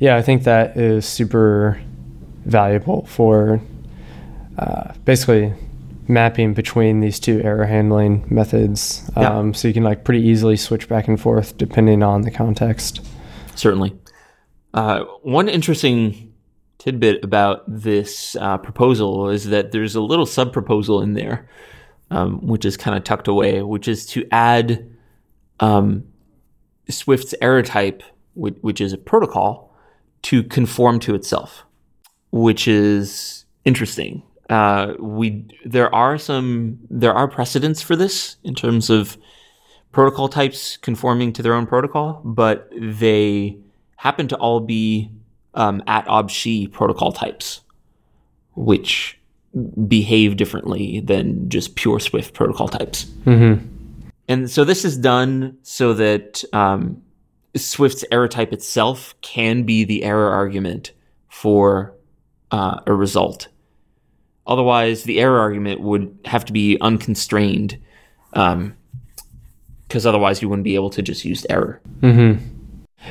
Yeah, 0.00 0.16
I 0.16 0.22
think 0.22 0.44
that 0.44 0.76
is 0.76 1.06
super 1.06 1.80
valuable 2.44 3.06
for 3.06 3.60
uh, 4.58 4.92
basically 5.04 5.54
mapping 6.06 6.52
between 6.52 7.00
these 7.00 7.18
two 7.18 7.40
error 7.42 7.64
handling 7.64 8.26
methods. 8.28 9.10
Yeah. 9.16 9.38
Um, 9.38 9.54
So 9.54 9.68
you 9.68 9.72
can 9.72 9.84
like 9.84 10.04
pretty 10.04 10.20
easily 10.20 10.56
switch 10.56 10.88
back 10.88 11.08
and 11.08 11.18
forth 11.18 11.56
depending 11.56 12.02
on 12.02 12.22
the 12.22 12.30
context. 12.30 13.00
Certainly. 13.54 13.96
Uh, 14.74 15.04
one 15.22 15.48
interesting 15.48 16.33
tidbit 16.78 17.24
about 17.24 17.62
this 17.66 18.36
uh, 18.36 18.58
proposal 18.58 19.28
is 19.28 19.46
that 19.46 19.72
there's 19.72 19.94
a 19.94 20.00
little 20.00 20.26
sub 20.26 20.52
proposal 20.52 21.00
in 21.00 21.14
there, 21.14 21.48
um, 22.10 22.46
which 22.46 22.64
is 22.64 22.76
kind 22.76 22.96
of 22.96 23.04
tucked 23.04 23.28
away, 23.28 23.62
which 23.62 23.88
is 23.88 24.06
to 24.06 24.26
add 24.30 24.90
um, 25.60 26.04
Swift's 26.88 27.34
error 27.40 27.62
type, 27.62 28.02
which, 28.34 28.56
which 28.60 28.80
is 28.80 28.92
a 28.92 28.98
protocol, 28.98 29.74
to 30.22 30.42
conform 30.42 30.98
to 31.00 31.14
itself, 31.14 31.64
which 32.30 32.66
is 32.66 33.44
interesting. 33.64 34.22
Uh, 34.50 34.94
we 34.98 35.46
there 35.64 35.94
are 35.94 36.18
some 36.18 36.78
there 36.90 37.14
are 37.14 37.26
precedents 37.26 37.80
for 37.80 37.96
this 37.96 38.36
in 38.44 38.54
terms 38.54 38.90
of 38.90 39.16
protocol 39.90 40.28
types 40.28 40.76
conforming 40.76 41.32
to 41.32 41.42
their 41.42 41.54
own 41.54 41.66
protocol, 41.66 42.20
but 42.24 42.68
they 42.76 43.56
happen 43.96 44.28
to 44.28 44.36
all 44.36 44.60
be 44.60 45.10
um, 45.54 45.82
at 45.86 46.06
objc 46.06 46.70
protocol 46.72 47.12
types, 47.12 47.60
which 48.54 49.18
behave 49.86 50.36
differently 50.36 51.00
than 51.00 51.48
just 51.48 51.76
pure 51.76 52.00
Swift 52.00 52.34
protocol 52.34 52.68
types. 52.68 53.04
Mm-hmm. 53.24 53.64
And 54.28 54.50
so 54.50 54.64
this 54.64 54.84
is 54.84 54.96
done 54.96 55.58
so 55.62 55.92
that 55.94 56.42
um, 56.52 57.02
Swift's 57.54 58.04
error 58.10 58.28
type 58.28 58.52
itself 58.52 59.14
can 59.20 59.62
be 59.62 59.84
the 59.84 60.02
error 60.02 60.30
argument 60.30 60.92
for 61.28 61.94
uh, 62.50 62.80
a 62.86 62.92
result. 62.92 63.48
Otherwise, 64.46 65.04
the 65.04 65.20
error 65.20 65.38
argument 65.38 65.80
would 65.80 66.18
have 66.24 66.44
to 66.46 66.52
be 66.52 66.78
unconstrained, 66.80 67.78
because 68.30 70.04
otherwise 70.04 70.42
you 70.42 70.48
wouldn't 70.48 70.64
be 70.64 70.74
able 70.74 70.90
to 70.90 71.02
just 71.02 71.24
use 71.24 71.46
error. 71.48 71.80
Mm-hmm. 72.00 72.44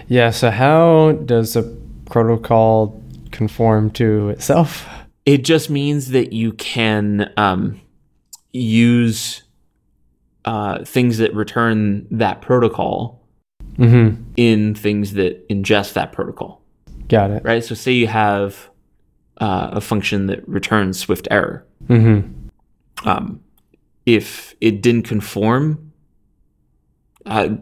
Yeah. 0.08 0.32
So 0.32 0.52
how 0.52 1.14
does 1.26 1.56
a 1.56 1.62
protocol 2.06 3.02
conform 3.32 3.92
to 3.92 4.30
itself? 4.30 4.88
It 5.26 5.44
just 5.44 5.70
means 5.70 6.10
that 6.10 6.34
you 6.34 6.54
can 6.54 7.32
um, 7.38 7.80
use 8.52 9.44
uh, 10.46 10.84
things 10.84 11.18
that 11.20 11.34
return 11.34 12.08
that 12.12 12.42
protocol 12.42 13.20
Mm-hmm. 13.78 14.22
in 14.38 14.76
things 14.76 15.14
that 15.14 15.50
ingest 15.50 15.94
that 15.94 16.12
protocol. 16.12 16.62
Got 17.08 17.32
it. 17.32 17.44
right? 17.44 17.64
So 17.64 17.74
say 17.74 17.92
you 17.92 18.06
have 18.06 18.70
uh, 19.42 19.70
a 19.72 19.82
function 19.82 20.28
that 20.28 20.48
returns 20.48 21.00
Swift 21.00 21.28
error. 21.32 21.66
Mm-hmm. 21.88 23.10
Um, 23.10 23.42
if 24.06 24.54
it 24.62 24.84
didn't 24.84 25.08
conform, 25.08 25.92
uh, 27.26 27.56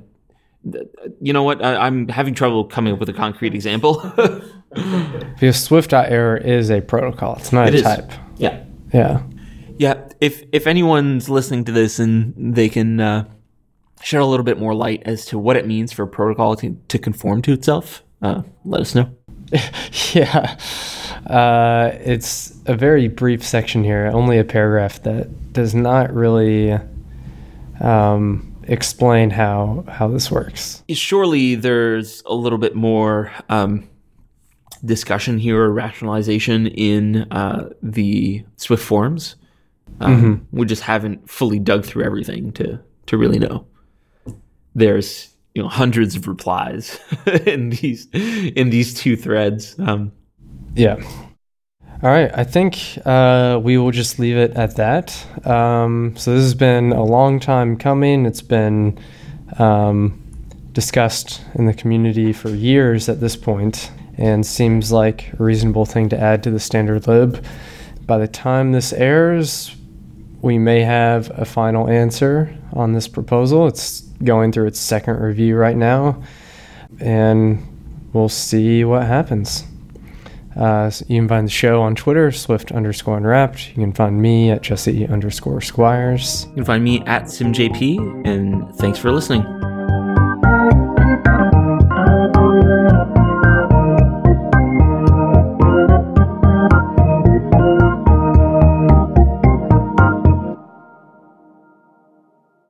you 1.21 1.33
know 1.33 1.43
what? 1.43 1.63
I, 1.63 1.75
I'm 1.87 2.07
having 2.07 2.33
trouble 2.33 2.65
coming 2.65 2.93
up 2.93 2.99
with 2.99 3.09
a 3.09 3.13
concrete 3.13 3.53
example. 3.53 4.01
Because 4.73 5.61
Swift.error 5.61 6.37
is 6.37 6.71
a 6.71 6.79
protocol. 6.79 7.35
It's 7.35 7.51
not 7.51 7.67
It 7.67 7.73
a 7.73 7.77
is. 7.79 7.83
type. 7.83 8.11
yeah, 8.37 8.63
Yeah. 8.93 9.21
yeah. 9.77 9.95
If 10.21 10.43
if 10.53 10.65
anyone's 10.65 11.27
listening 11.27 11.65
to 11.65 11.73
this 11.73 11.99
and 11.99 12.55
they 12.55 12.69
can 12.69 13.01
uh, 13.01 13.25
shed 14.01 14.21
a 14.21 14.25
little 14.25 14.45
bit 14.45 14.57
more 14.59 14.73
light 14.73 15.01
as 15.05 15.25
to 15.25 15.37
what 15.37 15.57
it 15.57 15.67
means 15.67 15.91
for 15.91 16.03
a 16.03 16.07
protocol 16.07 16.55
to, 16.55 16.77
to 16.87 16.97
conform 16.97 17.41
to 17.41 17.51
itself, 17.51 18.01
uh, 18.21 18.43
let 18.63 18.79
us 18.79 18.95
know. 18.95 19.13
yeah. 20.13 20.55
Uh, 21.27 21.91
it's 21.99 22.57
a 22.65 22.73
very 22.73 23.09
brief 23.09 23.43
section 23.43 23.83
here, 23.83 24.09
only 24.13 24.37
a 24.39 24.45
paragraph 24.45 25.03
that 25.03 25.51
does 25.51 25.75
not 25.75 26.13
really 26.13 26.77
um, 27.81 28.50
explain 28.63 29.29
how 29.29 29.83
how 29.87 30.07
this 30.07 30.31
works. 30.31 30.83
surely 30.89 31.55
there's 31.55 32.23
a 32.25 32.33
little 32.33 32.57
bit 32.57 32.75
more 32.75 33.31
um, 33.49 33.87
discussion 34.85 35.39
here 35.39 35.61
or 35.61 35.71
rationalization 35.71 36.67
in 36.67 37.23
uh, 37.31 37.69
the 37.81 38.43
Swift 38.57 38.83
forums. 38.83 39.35
Um, 39.99 40.47
We 40.51 40.65
just 40.65 40.83
haven't 40.83 41.29
fully 41.29 41.59
dug 41.59 41.85
through 41.85 42.03
everything 42.03 42.51
to 42.53 42.79
to 43.07 43.17
really 43.17 43.39
know. 43.39 43.65
There's 44.73 45.29
you 45.53 45.61
know 45.61 45.67
hundreds 45.69 46.15
of 46.15 46.27
replies 46.27 46.99
in 47.45 47.71
these 47.71 48.07
in 48.13 48.69
these 48.69 48.93
two 48.93 49.15
threads. 49.17 49.75
Um, 49.79 50.11
Yeah. 50.75 51.01
All 52.03 52.09
right. 52.09 52.31
I 52.33 52.43
think 52.43 52.97
uh, 53.05 53.59
we 53.61 53.77
will 53.77 53.91
just 53.91 54.17
leave 54.17 54.35
it 54.35 54.53
at 54.57 54.75
that. 54.77 55.15
Um, 55.45 56.15
so 56.17 56.33
this 56.33 56.41
has 56.41 56.55
been 56.55 56.93
a 56.93 57.03
long 57.03 57.39
time 57.39 57.77
coming. 57.77 58.25
It's 58.25 58.41
been 58.41 58.97
um, 59.59 60.19
discussed 60.71 61.41
in 61.53 61.67
the 61.67 61.75
community 61.75 62.33
for 62.33 62.49
years 62.49 63.07
at 63.07 63.19
this 63.19 63.35
point 63.35 63.91
and 64.17 64.43
seems 64.43 64.91
like 64.91 65.31
a 65.33 65.43
reasonable 65.43 65.85
thing 65.85 66.09
to 66.09 66.19
add 66.19 66.41
to 66.41 66.49
the 66.49 66.59
standard 66.59 67.05
lib. 67.05 67.45
By 68.07 68.17
the 68.17 68.27
time 68.27 68.71
this 68.71 68.93
airs, 68.93 69.75
we 70.41 70.57
may 70.57 70.81
have 70.81 71.29
a 71.39 71.45
final 71.45 71.87
answer 71.87 72.57
on 72.73 72.93
this 72.93 73.07
proposal. 73.07 73.67
It's 73.67 74.01
going 74.23 74.51
through 74.51 74.65
its 74.65 74.79
second 74.79 75.19
review 75.19 75.55
right 75.55 75.77
now, 75.77 76.23
and 76.99 78.09
we'll 78.11 78.27
see 78.27 78.83
what 78.83 79.03
happens. 79.03 79.65
Uh, 80.55 80.91
you 81.07 81.19
can 81.19 81.27
find 81.27 81.47
the 81.47 81.51
show 81.51 81.81
on 81.81 81.95
Twitter, 81.95 82.31
Swift 82.31 82.71
underscore 82.71 83.17
unwrapped. 83.17 83.69
You 83.69 83.75
can 83.75 83.93
find 83.93 84.21
me 84.21 84.51
at 84.51 84.61
Jesse 84.61 85.07
underscore 85.07 85.61
Squires. 85.61 86.45
You 86.49 86.55
can 86.55 86.65
find 86.65 86.83
me 86.83 87.01
at 87.01 87.23
SimJP, 87.23 88.27
and 88.27 88.73
thanks 88.75 88.99
for 88.99 89.11
listening. 89.11 89.43